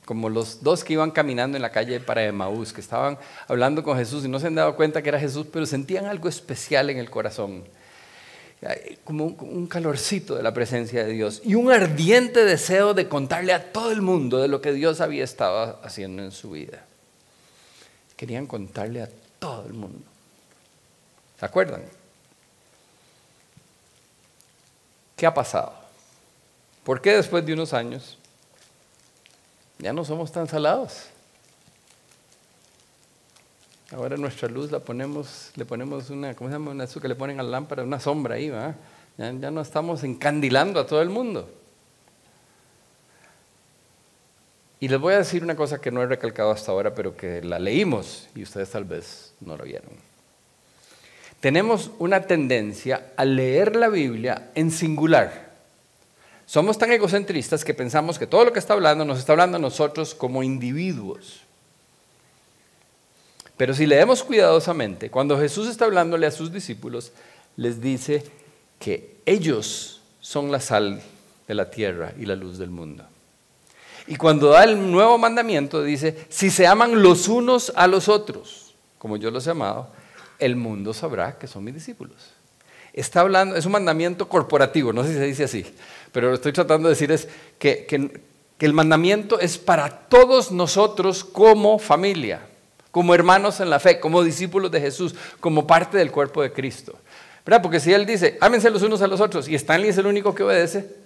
como 0.04 0.28
los 0.28 0.62
dos 0.62 0.84
que 0.84 0.92
iban 0.92 1.10
caminando 1.10 1.56
en 1.56 1.62
la 1.62 1.72
calle 1.72 2.00
para 2.00 2.22
Emaús, 2.22 2.74
que 2.74 2.82
estaban 2.82 3.16
hablando 3.48 3.82
con 3.82 3.96
Jesús 3.96 4.26
y 4.26 4.28
no 4.28 4.38
se 4.38 4.48
han 4.48 4.56
dado 4.56 4.76
cuenta 4.76 5.00
que 5.00 5.08
era 5.08 5.18
Jesús, 5.18 5.46
pero 5.50 5.64
sentían 5.64 6.04
algo 6.04 6.28
especial 6.28 6.90
en 6.90 6.98
el 6.98 7.08
corazón 7.08 7.64
como 9.04 9.24
un 9.24 9.66
calorcito 9.68 10.36
de 10.36 10.42
la 10.42 10.52
presencia 10.52 11.02
de 11.02 11.12
Dios 11.14 11.40
y 11.42 11.54
un 11.54 11.72
ardiente 11.72 12.44
deseo 12.44 12.92
de 12.92 13.08
contarle 13.08 13.54
a 13.54 13.72
todo 13.72 13.90
el 13.90 14.02
mundo 14.02 14.36
de 14.36 14.48
lo 14.48 14.60
que 14.60 14.74
Dios 14.74 15.00
había 15.00 15.24
estado 15.24 15.80
haciendo 15.82 16.22
en 16.22 16.30
su 16.30 16.50
vida. 16.50 16.84
Querían 18.20 18.46
contarle 18.46 19.00
a 19.00 19.08
todo 19.38 19.64
el 19.64 19.72
mundo. 19.72 20.02
¿Se 21.38 21.46
acuerdan? 21.46 21.82
¿Qué 25.16 25.24
ha 25.24 25.32
pasado? 25.32 25.72
¿Por 26.84 27.00
qué 27.00 27.16
después 27.16 27.46
de 27.46 27.54
unos 27.54 27.72
años 27.72 28.18
ya 29.78 29.94
no 29.94 30.04
somos 30.04 30.30
tan 30.30 30.46
salados? 30.46 31.06
Ahora 33.90 34.18
nuestra 34.18 34.50
luz 34.50 34.70
la 34.70 34.80
ponemos, 34.80 35.52
le 35.54 35.64
ponemos 35.64 36.10
una, 36.10 36.34
¿cómo 36.34 36.50
se 36.50 36.56
llama? 36.56 36.72
Una 36.72 36.86
que 36.86 37.08
le 37.08 37.14
ponen 37.14 37.40
a 37.40 37.42
la 37.42 37.48
lámpara, 37.48 37.84
una 37.84 38.00
sombra 38.00 38.34
ahí, 38.34 38.50
¿va? 38.50 38.74
Ya 39.16 39.32
no 39.32 39.62
estamos 39.62 40.04
encandilando 40.04 40.78
a 40.78 40.86
todo 40.86 41.00
el 41.00 41.08
mundo. 41.08 41.48
Y 44.80 44.88
les 44.88 44.98
voy 44.98 45.12
a 45.12 45.18
decir 45.18 45.44
una 45.44 45.54
cosa 45.54 45.78
que 45.78 45.90
no 45.90 46.02
he 46.02 46.06
recalcado 46.06 46.50
hasta 46.50 46.72
ahora, 46.72 46.94
pero 46.94 47.14
que 47.14 47.42
la 47.42 47.58
leímos 47.58 48.28
y 48.34 48.42
ustedes 48.42 48.70
tal 48.70 48.84
vez 48.84 49.34
no 49.40 49.56
lo 49.56 49.64
vieron. 49.64 49.90
tenemos 51.40 51.90
una 51.98 52.22
tendencia 52.22 53.12
a 53.16 53.24
leer 53.24 53.76
la 53.76 53.88
Biblia 53.88 54.50
en 54.54 54.70
singular. 54.70 55.50
Somos 56.44 56.76
tan 56.76 56.92
egocentristas 56.92 57.64
que 57.64 57.72
pensamos 57.72 58.18
que 58.18 58.26
todo 58.26 58.44
lo 58.44 58.52
que 58.52 58.58
está 58.58 58.74
hablando 58.74 59.04
nos 59.04 59.18
está 59.18 59.32
hablando 59.32 59.56
a 59.56 59.60
nosotros 59.60 60.14
como 60.14 60.42
individuos. 60.42 61.40
Pero 63.56 63.74
si 63.74 63.86
leemos 63.86 64.24
cuidadosamente, 64.24 65.10
cuando 65.10 65.38
Jesús 65.38 65.68
está 65.68 65.84
hablándole 65.84 66.26
a 66.26 66.30
sus 66.30 66.52
discípulos, 66.52 67.12
les 67.56 67.80
dice 67.80 68.24
que 68.78 69.16
ellos 69.26 70.00
son 70.20 70.50
la 70.50 70.60
sal 70.60 71.02
de 71.46 71.54
la 71.54 71.70
tierra 71.70 72.12
y 72.18 72.26
la 72.26 72.36
luz 72.36 72.58
del 72.58 72.70
mundo. 72.70 73.09
Y 74.10 74.16
cuando 74.16 74.48
da 74.48 74.64
el 74.64 74.90
nuevo 74.90 75.18
mandamiento, 75.18 75.84
dice, 75.84 76.26
si 76.28 76.50
se 76.50 76.66
aman 76.66 77.00
los 77.00 77.28
unos 77.28 77.72
a 77.76 77.86
los 77.86 78.08
otros, 78.08 78.74
como 78.98 79.16
yo 79.16 79.30
los 79.30 79.46
he 79.46 79.50
amado, 79.50 79.88
el 80.40 80.56
mundo 80.56 80.92
sabrá 80.92 81.38
que 81.38 81.46
son 81.46 81.62
mis 81.62 81.74
discípulos. 81.74 82.16
Está 82.92 83.20
hablando, 83.20 83.54
es 83.54 83.66
un 83.66 83.70
mandamiento 83.70 84.28
corporativo, 84.28 84.92
no 84.92 85.04
sé 85.04 85.10
si 85.10 85.14
se 85.14 85.26
dice 85.26 85.44
así, 85.44 85.64
pero 86.10 86.30
lo 86.30 86.34
estoy 86.34 86.52
tratando 86.52 86.88
de 86.88 86.94
decir 86.94 87.12
es 87.12 87.28
que, 87.60 87.86
que 87.86 88.66
el 88.66 88.72
mandamiento 88.72 89.38
es 89.38 89.58
para 89.58 89.88
todos 89.88 90.50
nosotros 90.50 91.22
como 91.22 91.78
familia, 91.78 92.40
como 92.90 93.14
hermanos 93.14 93.60
en 93.60 93.70
la 93.70 93.78
fe, 93.78 94.00
como 94.00 94.24
discípulos 94.24 94.72
de 94.72 94.80
Jesús, 94.80 95.14
como 95.38 95.68
parte 95.68 95.98
del 95.98 96.10
cuerpo 96.10 96.42
de 96.42 96.52
Cristo. 96.52 96.98
¿Verdad? 97.46 97.62
Porque 97.62 97.78
si 97.78 97.92
Él 97.92 98.06
dice, 98.06 98.36
ámense 98.40 98.70
los 98.70 98.82
unos 98.82 99.02
a 99.02 99.06
los 99.06 99.20
otros, 99.20 99.46
y 99.46 99.54
Stanley 99.54 99.90
es 99.90 99.98
el 99.98 100.06
único 100.06 100.34
que 100.34 100.42
obedece, 100.42 100.99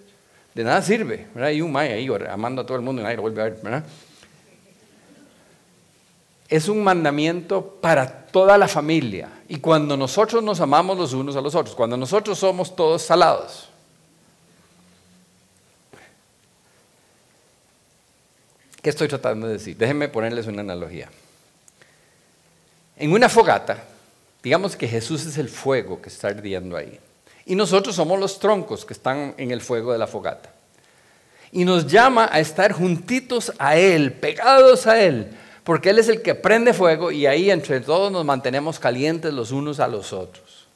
de 0.54 0.64
nada 0.64 0.80
sirve. 0.82 1.26
¿verdad? 1.34 1.50
Y 1.50 1.60
un 1.60 1.72
may 1.72 1.92
ahí 1.92 2.08
amando 2.30 2.62
a 2.62 2.66
todo 2.66 2.76
el 2.76 2.82
mundo 2.82 3.02
y 3.02 3.04
nadie 3.04 3.16
lo 3.16 3.22
vuelve 3.22 3.40
a 3.40 3.44
ver. 3.44 3.58
¿verdad? 3.62 3.84
Es 6.48 6.68
un 6.68 6.84
mandamiento 6.84 7.78
para 7.80 8.26
toda 8.26 8.56
la 8.56 8.68
familia. 8.68 9.28
Y 9.48 9.58
cuando 9.58 9.96
nosotros 9.96 10.42
nos 10.42 10.60
amamos 10.60 10.96
los 10.96 11.12
unos 11.12 11.36
a 11.36 11.40
los 11.40 11.54
otros, 11.54 11.74
cuando 11.74 11.96
nosotros 11.96 12.38
somos 12.38 12.74
todos 12.76 13.02
salados, 13.02 13.68
¿qué 18.80 18.90
estoy 18.90 19.08
tratando 19.08 19.46
de 19.46 19.54
decir? 19.54 19.76
Déjenme 19.76 20.08
ponerles 20.08 20.46
una 20.46 20.60
analogía. 20.60 21.08
En 22.96 23.12
una 23.12 23.28
fogata, 23.28 23.82
digamos 24.42 24.76
que 24.76 24.86
Jesús 24.86 25.26
es 25.26 25.38
el 25.38 25.48
fuego 25.48 26.00
que 26.00 26.08
está 26.08 26.28
ardiendo 26.28 26.76
ahí. 26.76 27.00
Y 27.46 27.54
nosotros 27.54 27.94
somos 27.94 28.18
los 28.18 28.38
troncos 28.38 28.84
que 28.84 28.94
están 28.94 29.34
en 29.36 29.50
el 29.50 29.60
fuego 29.60 29.92
de 29.92 29.98
la 29.98 30.06
fogata. 30.06 30.50
Y 31.52 31.64
nos 31.64 31.86
llama 31.86 32.28
a 32.32 32.40
estar 32.40 32.72
juntitos 32.72 33.52
a 33.58 33.76
Él, 33.76 34.12
pegados 34.12 34.86
a 34.86 35.00
Él, 35.00 35.36
porque 35.62 35.90
Él 35.90 35.98
es 35.98 36.08
el 36.08 36.22
que 36.22 36.34
prende 36.34 36.72
fuego 36.72 37.10
y 37.10 37.26
ahí 37.26 37.50
entre 37.50 37.80
todos 37.80 38.10
nos 38.10 38.24
mantenemos 38.24 38.78
calientes 38.78 39.32
los 39.32 39.52
unos 39.52 39.78
a 39.78 39.88
los 39.88 40.12
otros. 40.12 40.66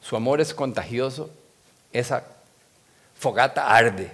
Su 0.00 0.16
amor 0.16 0.40
es 0.40 0.54
contagioso, 0.54 1.30
esa 1.92 2.24
fogata 3.18 3.68
arde. 3.68 4.10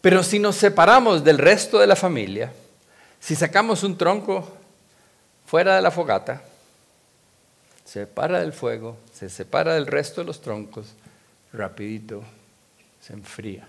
Pero 0.00 0.22
si 0.22 0.38
nos 0.38 0.56
separamos 0.56 1.22
del 1.22 1.38
resto 1.38 1.78
de 1.78 1.86
la 1.86 1.94
familia, 1.94 2.52
si 3.20 3.36
sacamos 3.36 3.84
un 3.84 3.96
tronco 3.96 4.48
fuera 5.46 5.76
de 5.76 5.82
la 5.82 5.90
fogata, 5.90 6.42
separa 7.92 8.40
del 8.40 8.54
fuego, 8.54 8.96
se 9.12 9.28
separa 9.28 9.74
del 9.74 9.86
resto 9.86 10.22
de 10.22 10.26
los 10.26 10.40
troncos, 10.40 10.86
rapidito 11.52 12.24
se 13.02 13.12
enfría. 13.12 13.68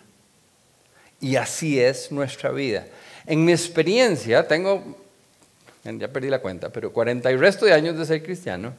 Y 1.19 1.35
así 1.35 1.77
es 1.77 2.09
nuestra 2.09 2.51
vida. 2.51 2.85
En 3.25 3.43
mi 3.43 3.51
experiencia, 3.51 4.47
tengo, 4.47 4.97
ya 5.83 6.07
perdí 6.07 6.29
la 6.29 6.39
cuenta, 6.39 6.69
pero 6.69 6.93
40 6.93 7.31
y 7.33 7.35
resto 7.35 7.65
de 7.65 7.73
años 7.73 7.97
de 7.97 8.05
ser 8.05 8.23
cristiano, 8.23 8.73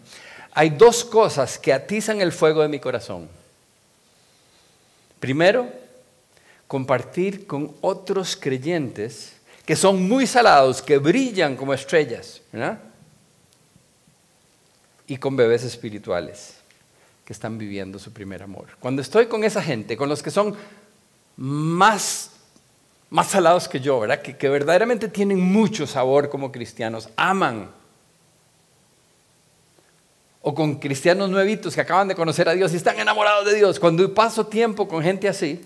hay 0.53 0.71
dos 0.71 1.05
cosas 1.05 1.59
que 1.59 1.75
atizan 1.75 2.23
el 2.23 2.33
fuego 2.33 2.63
de 2.63 2.69
mi 2.69 2.79
corazón. 2.79 3.29
Primero, 5.21 5.69
compartir 6.67 7.47
con 7.47 7.75
otros 7.83 8.35
creyentes 8.35 9.35
que 9.67 9.77
son 9.77 10.09
muy 10.09 10.27
salados, 10.27 10.81
que 10.81 10.97
brillan 10.97 11.55
como 11.55 11.75
estrellas. 11.75 12.41
¿verdad? 12.51 12.79
Y 15.07 15.17
con 15.19 15.37
bebés 15.37 15.65
espirituales 15.65 16.57
que 17.25 17.33
están 17.33 17.59
viviendo 17.59 17.99
su 17.99 18.13
primer 18.13 18.43
amor. 18.43 18.67
Cuando 18.81 19.03
estoy 19.03 19.27
con 19.27 19.45
esa 19.45 19.63
gente, 19.63 19.97
con 19.97 20.09
los 20.09 20.23
que 20.23 20.31
son 20.31 20.55
más, 21.37 22.31
más 23.11 23.29
salados 23.29 23.69
que 23.69 23.81
yo, 23.81 24.01
¿verdad? 24.01 24.21
Que, 24.21 24.37
que 24.37 24.49
verdaderamente 24.49 25.09
tienen 25.09 25.41
mucho 25.41 25.87
sabor 25.87 26.29
como 26.29 26.53
cristianos, 26.53 27.09
aman. 27.17 27.71
O 30.43 30.55
con 30.55 30.75
cristianos 30.77 31.31
nuevitos 31.31 31.75
que 31.75 31.81
acaban 31.81 32.09
de 32.09 32.15
conocer 32.15 32.49
a 32.49 32.53
Dios 32.53 32.73
y 32.75 32.77
están 32.77 32.99
enamorados 33.01 33.47
de 33.47 33.55
Dios. 33.55 33.81
Cuando 33.81 34.13
paso 34.13 34.47
tiempo 34.47 34.87
con 34.87 35.03
gente 35.03 35.27
así, 35.27 35.65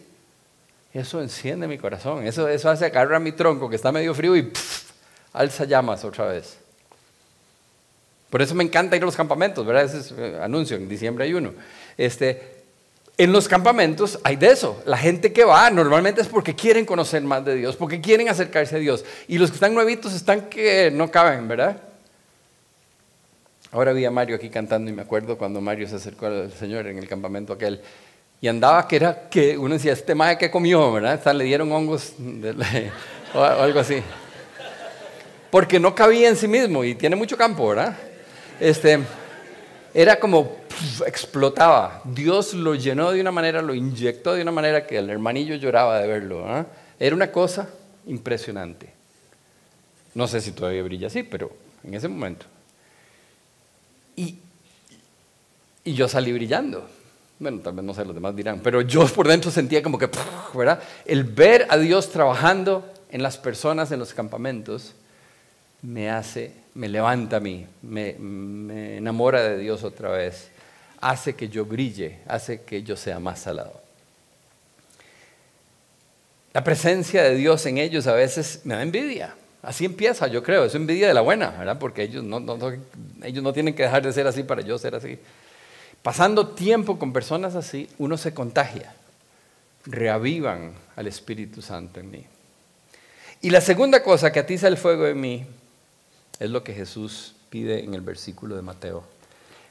eso 0.94 1.20
enciende 1.20 1.66
mi 1.66 1.78
corazón. 1.78 2.24
Eso, 2.24 2.48
eso 2.48 2.70
hace 2.70 2.86
agarrar 2.86 3.20
mi 3.20 3.32
tronco 3.32 3.68
que 3.68 3.76
está 3.76 3.90
medio 3.90 4.14
frío 4.14 4.36
y 4.36 4.52
alza 5.32 5.64
llamas 5.64 6.04
otra 6.04 6.26
vez. 6.26 6.58
Por 8.30 8.42
eso 8.42 8.54
me 8.54 8.64
encanta 8.64 8.96
ir 8.96 9.02
a 9.02 9.06
los 9.06 9.16
campamentos, 9.16 9.64
¿verdad? 9.64 9.84
Ese 9.84 9.98
es 9.98 10.14
eh, 10.16 10.38
anuncio, 10.42 10.76
en 10.76 10.88
diciembre 10.88 11.24
hay 11.24 11.34
uno. 11.34 11.52
Este, 11.96 12.58
en 13.16 13.32
los 13.32 13.48
campamentos 13.48 14.18
hay 14.22 14.36
de 14.36 14.48
eso. 14.48 14.80
La 14.86 14.96
gente 14.96 15.32
que 15.32 15.44
va 15.44 15.70
normalmente 15.70 16.20
es 16.20 16.28
porque 16.28 16.54
quieren 16.54 16.84
conocer 16.84 17.22
más 17.22 17.44
de 17.44 17.56
Dios, 17.56 17.74
porque 17.74 18.00
quieren 18.00 18.28
acercarse 18.28 18.76
a 18.76 18.78
Dios. 18.78 19.04
Y 19.26 19.38
los 19.38 19.50
que 19.50 19.54
están 19.54 19.74
nuevitos 19.74 20.14
están 20.14 20.42
que 20.42 20.90
no 20.92 21.10
caben, 21.10 21.48
¿verdad? 21.48 21.78
Ahora 23.72 23.92
vi 23.92 24.04
a 24.04 24.10
Mario 24.10 24.36
aquí 24.36 24.48
cantando 24.48 24.90
y 24.90 24.94
me 24.94 25.02
acuerdo 25.02 25.36
cuando 25.36 25.60
Mario 25.60 25.88
se 25.88 25.96
acercó 25.96 26.26
al 26.26 26.52
Señor 26.52 26.86
en 26.86 26.98
el 26.98 27.08
campamento 27.08 27.54
aquel. 27.54 27.80
Y 28.40 28.46
andaba 28.46 28.86
que 28.86 28.96
era 28.96 29.28
que 29.28 29.58
uno 29.58 29.74
decía, 29.74 29.94
este 29.94 30.14
madre 30.14 30.38
que 30.38 30.50
comió, 30.50 30.92
¿verdad? 30.92 31.20
O 31.26 31.32
le 31.32 31.44
dieron 31.44 31.72
hongos 31.72 32.12
o 33.34 33.42
algo 33.42 33.80
así. 33.80 34.00
Porque 35.50 35.80
no 35.80 35.94
cabía 35.94 36.28
en 36.28 36.36
sí 36.36 36.46
mismo 36.46 36.84
y 36.84 36.94
tiene 36.94 37.16
mucho 37.16 37.36
campo, 37.36 37.68
¿verdad? 37.68 37.96
Este, 38.60 39.00
era 39.94 40.18
como 40.18 40.56
explotaba. 41.06 42.02
Dios 42.04 42.54
lo 42.54 42.74
llenó 42.74 43.10
de 43.10 43.20
una 43.20 43.30
manera, 43.30 43.62
lo 43.62 43.74
inyectó 43.74 44.34
de 44.34 44.42
una 44.42 44.52
manera 44.52 44.86
que 44.86 44.98
el 44.98 45.10
hermanillo 45.10 45.54
lloraba 45.56 46.00
de 46.00 46.08
verlo. 46.08 46.46
¿ah? 46.46 46.66
Era 46.98 47.14
una 47.14 47.32
cosa 47.32 47.68
impresionante. 48.06 48.92
No 50.14 50.26
sé 50.26 50.40
si 50.40 50.52
todavía 50.52 50.82
brilla 50.82 51.08
así, 51.08 51.22
pero 51.22 51.50
en 51.84 51.94
ese 51.94 52.08
momento. 52.08 52.46
Y, 54.16 54.38
y 55.84 55.94
yo 55.94 56.08
salí 56.08 56.32
brillando. 56.32 56.88
Bueno, 57.38 57.60
tal 57.60 57.74
vez 57.74 57.84
no 57.84 57.94
sé, 57.94 58.04
los 58.04 58.14
demás 58.14 58.34
dirán, 58.34 58.60
pero 58.60 58.80
yo 58.80 59.06
por 59.06 59.28
dentro 59.28 59.50
sentía 59.50 59.80
como 59.80 59.96
que, 59.96 60.10
¿verdad? 60.54 60.82
El 61.04 61.22
ver 61.22 61.68
a 61.70 61.76
Dios 61.76 62.10
trabajando 62.10 62.92
en 63.10 63.22
las 63.22 63.38
personas 63.38 63.92
en 63.92 64.00
los 64.00 64.12
campamentos 64.12 64.94
me 65.82 66.10
hace, 66.10 66.52
me 66.74 66.88
levanta 66.88 67.36
a 67.36 67.40
mí, 67.40 67.66
me, 67.82 68.16
enamora 68.96 69.42
de 69.42 69.58
Dios 69.58 69.84
otra 69.84 70.10
vez, 70.10 70.48
hace 71.00 71.34
que 71.34 71.48
yo 71.48 71.64
brille, 71.64 72.18
hace 72.26 72.62
que 72.62 72.82
yo 72.82 72.96
sea 72.96 73.18
más 73.20 73.40
salado. 73.40 73.80
La 76.52 76.64
presencia 76.64 77.22
de 77.22 77.36
Dios 77.36 77.64
en 77.66 77.78
ellos 77.78 78.06
a 78.06 78.14
veces 78.14 78.62
me 78.64 78.74
da 78.74 78.82
envidia. 78.82 79.34
Así 79.62 79.84
empieza, 79.84 80.26
yo 80.28 80.42
creo, 80.42 80.64
es 80.64 80.74
envidia 80.74 81.08
de 81.08 81.14
la 81.14 81.20
buena, 81.20 81.50
¿verdad? 81.50 81.78
Porque 81.78 82.02
ellos 82.02 82.24
no, 82.24 82.38
ellos 83.22 83.42
no 83.42 83.52
tienen 83.52 83.74
que 83.74 83.82
dejar 83.82 84.02
de 84.02 84.12
ser 84.12 84.26
así 84.26 84.42
para 84.42 84.62
yo 84.62 84.78
ser 84.78 84.94
así. 84.94 85.18
Pasando 86.02 86.48
tiempo 86.48 86.98
con 86.98 87.12
personas 87.12 87.54
así, 87.54 87.88
uno 87.98 88.16
se 88.16 88.32
contagia, 88.32 88.94
reavivan 89.84 90.72
al 90.96 91.06
Espíritu 91.06 91.60
Santo 91.60 92.00
en 92.00 92.10
mí. 92.10 92.24
Y 93.40 93.50
la 93.50 93.60
segunda 93.60 94.02
cosa 94.02 94.32
que 94.32 94.40
atiza 94.40 94.68
el 94.68 94.76
fuego 94.76 95.06
en 95.06 95.20
mí 95.20 95.46
es 96.38 96.50
lo 96.50 96.62
que 96.62 96.74
Jesús 96.74 97.34
pide 97.50 97.84
en 97.84 97.94
el 97.94 98.00
versículo 98.00 98.56
de 98.56 98.62
Mateo. 98.62 99.04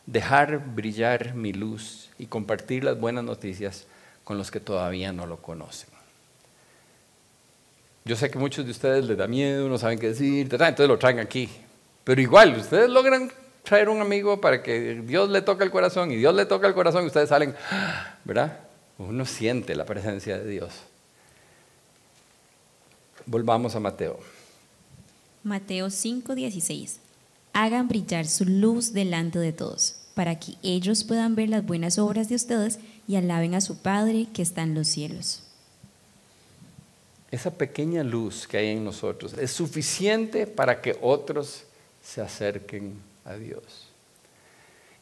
Dejar 0.06 0.60
brillar 0.60 1.34
mi 1.34 1.54
luz 1.54 2.10
y 2.18 2.28
compartir 2.28 2.84
las 2.84 3.00
buenas 3.00 3.24
noticias 3.24 3.86
con 4.24 4.38
los 4.38 4.52
que 4.52 4.60
todavía 4.60 5.12
no 5.14 5.26
lo 5.26 5.38
conocen. 5.38 5.90
Yo 8.06 8.16
sé 8.16 8.30
que 8.30 8.40
muchos 8.40 8.66
de 8.66 8.72
ustedes 8.72 9.06
les 9.06 9.18
da 9.18 9.28
miedo, 9.28 9.68
no 9.68 9.78
saben 9.78 10.00
qué 10.00 10.10
decir, 10.10 10.48
entonces 10.50 10.88
lo 10.88 10.98
traen 10.98 11.20
aquí. 11.20 11.50
Pero 12.06 12.22
igual, 12.22 12.56
ustedes 12.58 12.90
logran 12.90 13.32
traer 13.64 13.90
un 13.90 14.00
amigo 14.00 14.40
para 14.40 14.64
que 14.64 15.02
Dios 15.02 15.30
le 15.30 15.42
toque 15.42 15.66
el 15.66 15.72
corazón 15.72 16.12
y 16.12 16.16
Dios 16.16 16.34
le 16.34 16.46
toca 16.46 16.68
el 16.68 16.74
corazón 16.74 17.04
y 17.04 17.08
ustedes 17.08 17.28
salen, 17.28 17.54
¿verdad? 18.24 18.60
Uno 18.98 19.26
siente 19.26 19.76
la 19.76 19.86
presencia 19.86 20.38
de 20.38 20.50
Dios. 20.50 20.72
Volvamos 23.26 23.76
a 23.76 23.82
Mateo. 23.82 24.20
Mateo 25.44 25.90
5:16. 25.90 27.00
Hagan 27.54 27.88
brillar 27.88 28.28
su 28.28 28.46
luz 28.46 28.94
delante 28.94 29.40
de 29.40 29.54
todos, 29.54 29.96
para 30.14 30.40
que 30.40 30.54
ellos 30.64 31.04
puedan 31.04 31.36
ver 31.36 31.50
las 31.50 31.66
buenas 31.66 31.98
obras 31.98 32.30
de 32.30 32.36
ustedes 32.36 32.80
y 33.08 33.16
alaben 33.16 33.56
a 33.56 33.62
su 33.62 33.78
Padre 33.78 34.28
que 34.34 34.42
está 34.42 34.64
en 34.64 34.76
los 34.76 34.88
cielos. 34.88 35.44
Esa 37.32 37.52
pequeña 37.52 38.04
luz 38.04 38.48
que 38.48 38.58
hay 38.58 38.68
en 38.70 38.84
nosotros 38.84 39.34
es 39.38 39.52
suficiente 39.52 40.48
para 40.48 40.82
que 40.82 40.98
otros 41.02 41.64
se 42.04 42.22
acerquen 42.22 42.94
a 43.26 43.36
Dios. 43.36 43.88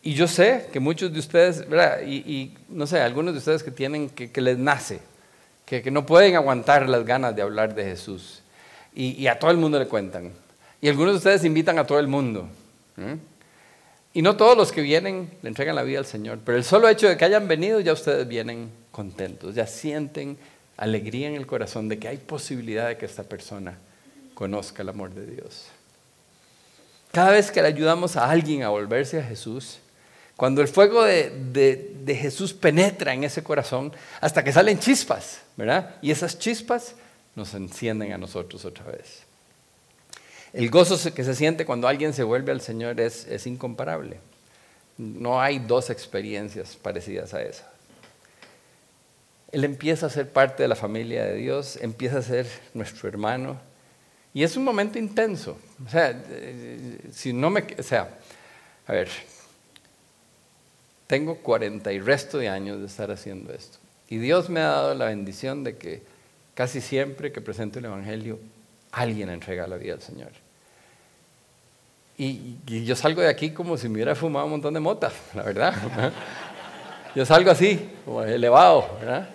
Y 0.05 0.13
yo 0.13 0.27
sé 0.27 0.67
que 0.71 0.79
muchos 0.79 1.11
de 1.11 1.19
ustedes. 1.19 1.65
Y, 2.05 2.53
no 2.69 2.85
sé, 2.85 3.01
algunos 3.01 3.33
de 3.33 3.39
ustedes 3.39 3.63
que 3.63 3.71
tienen, 3.71 4.07
que, 4.09 4.39
les 4.39 4.57
nace, 4.57 4.99
que, 5.65 5.81
que, 5.81 5.89
no 5.89 6.05
pueden 6.05 6.35
aguantar 6.35 6.87
las 6.87 7.03
ganas 7.05 7.35
de 7.35 7.41
hablar 7.41 7.73
de 7.73 7.85
Jesús. 7.85 8.43
Y, 8.95 9.27
a 9.27 9.37
todo 9.37 9.51
el 9.51 9.57
mundo 9.57 9.77
le 9.77 9.87
cuentan. 9.87 10.31
Y 10.81 10.87
algunos 10.87 11.13
de 11.13 11.17
ustedes 11.17 11.43
invitan 11.43 11.77
a 11.77 11.85
todo 11.85 11.99
el 11.99 12.07
mundo. 12.07 12.47
Y 14.13 14.21
no 14.21 14.37
todos 14.37 14.57
los 14.57 14.71
que 14.71 14.81
vienen 14.81 15.29
le 15.41 15.49
entregan 15.49 15.75
la 15.75 15.83
vida 15.83 15.99
al 15.99 16.05
Señor, 16.05 16.39
pero 16.45 16.57
el 16.57 16.63
solo 16.63 16.87
hecho 16.87 17.09
de 17.09 17.17
que 17.17 17.25
hayan 17.25 17.49
venido 17.49 17.81
ya 17.81 17.91
ustedes 17.91 18.25
vienen 18.25 18.71
contentos, 18.91 19.55
ya 19.55 19.67
sienten 19.67 20.37
alegría 20.77 21.27
en 21.27 21.35
el 21.35 21.45
corazón 21.45 21.89
de 21.89 21.99
que 21.99 22.07
hay 22.07 22.17
posibilidad 22.17 22.87
de 22.87 22.97
que 22.97 23.05
esta 23.05 23.23
persona 23.23 23.77
conozca 24.33 24.83
el 24.83 24.89
amor 24.89 25.13
de 25.13 25.25
Dios. 25.25 25.65
Cada 27.11 27.31
vez 27.31 27.51
que 27.51 27.61
le 27.61 27.67
ayudamos 27.67 28.15
a 28.15 28.29
alguien 28.29 28.63
a 28.63 28.69
volverse 28.69 29.19
a 29.19 29.23
Jesús, 29.23 29.79
cuando 30.35 30.61
el 30.61 30.67
fuego 30.67 31.03
de, 31.03 31.95
Jesús 32.07 32.53
penetra 32.53 33.13
en 33.13 33.23
ese 33.23 33.43
corazón, 33.43 33.93
hasta 34.19 34.43
que 34.43 34.51
salen 34.51 34.79
chispas, 34.79 35.41
¿verdad? 35.55 35.95
Y 36.01 36.11
esas 36.11 36.37
chispas 36.37 36.95
nos 37.35 37.53
encienden 37.53 38.13
a 38.13 38.17
nosotros 38.17 38.65
otra 38.65 38.85
vez. 38.85 39.23
El 40.53 40.69
gozo 40.69 41.13
que 41.13 41.23
se 41.23 41.35
siente 41.35 41.65
cuando 41.65 41.87
alguien 41.87 42.13
se 42.13 42.23
vuelve 42.23 42.51
al 42.51 42.61
Señor 42.61 42.99
es, 43.01 43.27
es 43.27 43.45
incomparable. 43.45 44.19
No 44.97 45.41
hay 45.41 45.59
dos 45.59 45.89
experiencias 45.89 46.77
parecidas 46.77 47.33
a 47.33 47.41
esa. 47.41 47.69
Él 49.51 49.65
empieza 49.65 50.05
a 50.05 50.09
ser 50.09 50.29
parte 50.31 50.63
de 50.63 50.69
la 50.69 50.75
familia 50.75 51.25
de 51.25 51.35
Dios, 51.35 51.77
empieza 51.81 52.19
a 52.19 52.21
ser 52.21 52.47
nuestro 52.73 53.09
hermano. 53.09 53.59
Y 54.33 54.43
es 54.43 54.55
un 54.55 54.63
momento 54.63 54.97
intenso. 54.97 55.57
O 55.85 55.89
sea, 55.89 56.11
eh, 56.29 56.99
si 57.11 57.33
no 57.33 57.49
me. 57.49 57.65
O 57.77 57.83
sea, 57.83 58.17
a 58.87 58.93
ver, 58.93 59.09
tengo 61.07 61.37
40 61.37 61.91
y 61.91 61.99
resto 61.99 62.37
de 62.37 62.49
años 62.49 62.79
de 62.79 62.87
estar 62.87 63.11
haciendo 63.11 63.53
esto. 63.53 63.77
Y 64.09 64.17
Dios 64.17 64.49
me 64.49 64.61
ha 64.61 64.67
dado 64.67 64.93
la 64.93 65.05
bendición 65.05 65.63
de 65.63 65.77
que 65.77 66.03
casi 66.55 66.81
siempre 66.81 67.31
que 67.31 67.41
presento 67.41 67.77
el 67.77 67.85
Evangelio, 67.85 68.39
alguien 68.91 69.29
entrega 69.29 69.67
la 69.67 69.75
vida 69.75 69.93
al 69.93 70.01
Señor. 70.01 70.31
Y, 72.17 72.55
yo 72.65 72.95
salgo 72.95 73.21
de 73.21 73.27
aquí 73.27 73.51
como 73.51 73.77
si 73.77 73.89
me 73.89 73.95
hubiera 73.95 74.15
fumado 74.15 74.45
un 74.45 74.51
montón 74.51 74.73
de 74.73 74.79
mota, 74.79 75.11
la 75.35 75.43
verdad. 75.43 76.11
Yo 77.13 77.25
salgo 77.25 77.51
así, 77.51 77.89
como 78.05 78.23
elevado, 78.23 78.97
¿verdad? 78.99 79.29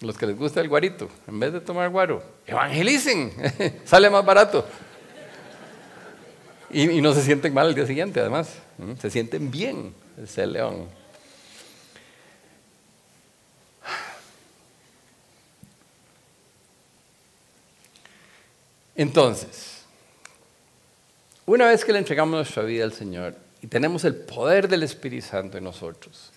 Los 0.00 0.16
que 0.16 0.26
les 0.26 0.38
gusta 0.38 0.60
el 0.60 0.68
guarito, 0.68 1.08
en 1.26 1.40
vez 1.40 1.52
de 1.52 1.60
tomar 1.60 1.88
guaro, 1.88 2.22
evangelicen, 2.46 3.32
sale 3.84 4.08
más 4.10 4.24
barato. 4.24 4.64
Y, 6.70 7.00
no 7.00 7.12
se 7.14 7.22
sienten 7.22 7.52
mal 7.52 7.68
el 7.68 7.74
día 7.74 7.86
siguiente, 7.86 8.20
además. 8.20 8.58
Se 9.00 9.10
sienten 9.10 9.50
bien, 9.50 9.94
ese 10.22 10.46
león. 10.46 10.88
Entonces, 18.96 19.82
una 21.44 21.66
vez 21.66 21.84
que 21.84 21.92
le 21.92 21.98
entregamos 21.98 22.34
nuestra 22.34 22.62
vida 22.62 22.84
al 22.84 22.92
Señor 22.92 23.36
y 23.60 23.66
tenemos 23.66 24.04
el 24.04 24.14
poder 24.14 24.68
del 24.68 24.82
Espíritu 24.82 25.26
Santo 25.26 25.58
en 25.58 25.64
nosotros, 25.64 26.32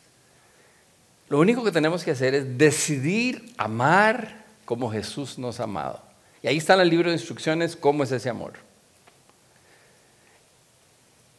lo 1.29 1.39
único 1.39 1.63
que 1.63 1.71
tenemos 1.71 2.03
que 2.03 2.11
hacer 2.11 2.35
es 2.35 2.57
decidir 2.57 3.53
amar 3.57 4.45
como 4.65 4.91
Jesús 4.91 5.37
nos 5.37 5.59
ha 5.59 5.63
amado. 5.63 6.01
Y 6.41 6.47
ahí 6.47 6.57
está 6.57 6.73
en 6.73 6.81
el 6.81 6.89
libro 6.89 7.09
de 7.09 7.15
instrucciones 7.15 7.75
cómo 7.75 8.03
es 8.03 8.11
ese 8.11 8.29
amor. 8.29 8.53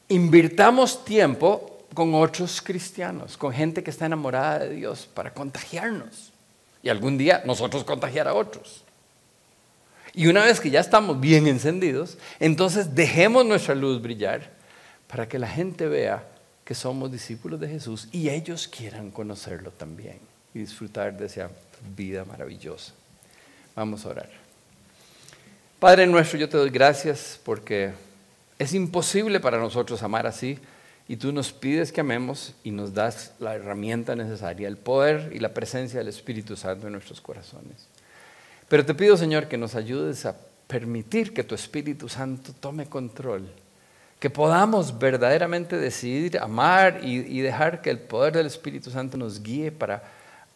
Invirtamos 0.09 1.05
tiempo 1.05 1.85
con 1.95 2.15
otros 2.15 2.61
cristianos, 2.63 3.37
con 3.37 3.53
gente 3.53 3.83
que 3.83 3.91
está 3.91 4.07
enamorada 4.07 4.61
de 4.61 4.71
Dios, 4.71 5.09
para 5.13 5.33
contagiarnos. 5.33 6.33
Y 6.83 6.89
algún 6.89 7.19
día 7.19 7.43
nosotros 7.45 7.85
contagiar 7.85 8.27
a 8.27 8.35
otros. 8.35 8.85
Y 10.15 10.27
una 10.27 10.45
vez 10.45 10.61
que 10.61 10.71
ya 10.71 10.81
estamos 10.81 11.21
bien 11.21 11.47
encendidos, 11.47 12.19
entonces 12.39 12.95
dejemos 12.95 13.47
nuestra 13.47 13.75
luz 13.75 14.03
brillar 14.03 14.51
para 15.07 15.29
que 15.29 15.39
la 15.39 15.49
gente 15.49 15.87
vea 15.87 16.25
que 16.65 16.75
somos 16.75 17.11
discípulos 17.11 17.59
de 17.61 17.69
Jesús 17.69 18.09
y 18.13 18.29
ellos 18.29 18.69
quieran 18.69 19.11
conocerlo 19.11 19.71
también 19.73 20.19
y 20.55 20.61
disfrutar 20.61 21.17
de 21.17 21.27
esa 21.27 21.51
vida 21.97 22.25
maravillosa. 22.25 22.93
Vamos 23.75 24.05
a 24.05 24.11
orar. 24.11 24.31
Padre 25.79 26.07
nuestro, 26.07 26.39
yo 26.39 26.49
te 26.49 26.57
doy 26.57 26.71
gracias 26.71 27.41
porque 27.45 27.93
es 28.59 28.75
imposible 28.75 29.41
para 29.41 29.59
nosotros 29.59 30.03
amar 30.03 30.27
así 30.27 30.59
y 31.09 31.17
tú 31.17 31.33
nos 31.33 31.53
pides 31.53 31.91
que 31.91 32.03
amemos 32.03 32.55
y 32.63 32.71
nos 32.71 32.95
das 32.95 33.33
la 33.41 33.57
herramienta 33.57 34.15
necesaria, 34.15 34.69
el 34.69 34.77
poder 34.77 35.33
y 35.35 35.39
la 35.39 35.55
presencia 35.55 35.99
del 35.99 36.09
Espíritu 36.09 36.57
Santo 36.57 36.87
en 36.87 36.93
nuestros 36.93 37.21
corazones. 37.21 37.89
Pero 38.71 38.87
te 38.87 38.95
pido, 38.95 39.19
Señor, 39.19 39.49
que 39.49 39.59
nos 39.59 39.75
ayudes 39.75 40.25
a 40.25 40.35
permitir 40.67 41.35
que 41.35 41.45
tu 41.45 41.55
Espíritu 41.55 42.09
Santo 42.09 42.55
tome 42.59 42.87
control 42.87 43.51
que 44.21 44.29
podamos 44.29 44.99
verdaderamente 44.99 45.79
decidir 45.79 46.39
amar 46.39 47.01
y, 47.03 47.41
dejar 47.41 47.81
que 47.81 47.89
el 47.89 47.99
poder 47.99 48.35
del 48.35 48.47
Espíritu 48.47 48.91
Santo 48.91 49.17
nos 49.17 49.43
guíe 49.43 49.73
para 49.73 50.03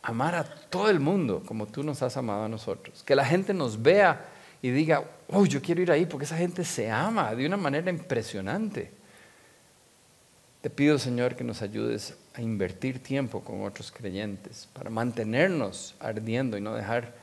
amar 0.03 0.35
a 0.35 0.45
todo 0.45 0.91
el 0.91 1.01
mundo 1.01 1.43
como 1.47 1.67
tú 1.67 1.83
nos 1.83 2.03
has 2.03 2.19
amado 2.19 2.45
a 2.45 2.49
nosotros. 2.49 3.03
Que 3.03 3.17
la 3.17 3.25
gente 3.25 3.55
nos 3.55 3.83
vea 3.83 4.27
y 4.61 4.69
diga, 4.69 5.03
oh, 5.29 5.47
yo 5.47 5.63
quiero 5.63 5.81
ir 5.81 5.91
ahí 5.91 6.05
porque 6.05 6.27
esa 6.27 6.37
gente 6.37 6.63
se 6.63 6.91
ama 6.91 7.35
de 7.35 7.47
una 7.47 7.57
manera 7.57 7.91
impresionante. 7.91 8.93
Te 10.61 10.69
pido, 10.69 10.99
Señor, 10.99 11.35
que 11.35 11.45
nos 11.45 11.63
ayudes 11.63 12.15
a 12.35 12.43
invertir 12.43 13.03
tiempo 13.03 13.41
con 13.41 13.65
otros 13.65 13.91
creyentes 13.91 14.69
para 14.75 14.91
mantenernos 14.91 15.95
ardiendo 16.01 16.59
y 16.59 16.61
no 16.61 16.75
dejar 16.75 17.15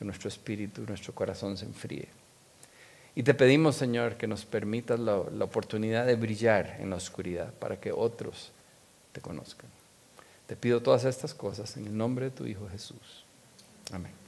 que 0.00 0.06
nuestro 0.06 0.30
espíritu, 0.30 0.80
nuestro 0.88 1.14
corazón 1.14 1.58
se 1.58 1.66
enfríe. 1.66 2.08
Y 3.14 3.22
te 3.22 3.34
pedimos, 3.34 3.76
Señor, 3.76 4.16
que 4.16 4.26
nos 4.26 4.46
permitas 4.46 4.98
la, 4.98 5.22
la, 5.30 5.44
oportunidad 5.44 6.06
de 6.06 6.16
brillar 6.16 6.78
en 6.80 6.88
la 6.88 6.96
oscuridad 6.96 7.52
para 7.52 7.78
que 7.78 7.92
otros 7.92 8.50
te 9.12 9.20
conozcan. 9.20 9.68
Te 10.46 10.56
pido 10.56 10.80
todas 10.80 11.04
estas 11.04 11.34
cosas 11.34 11.76
en 11.76 11.86
el 11.86 11.94
nombre 11.94 12.26
de 12.26 12.30
tu 12.30 12.46
Hijo 12.46 12.66
Jesús. 12.70 13.26
Amén. 13.92 14.19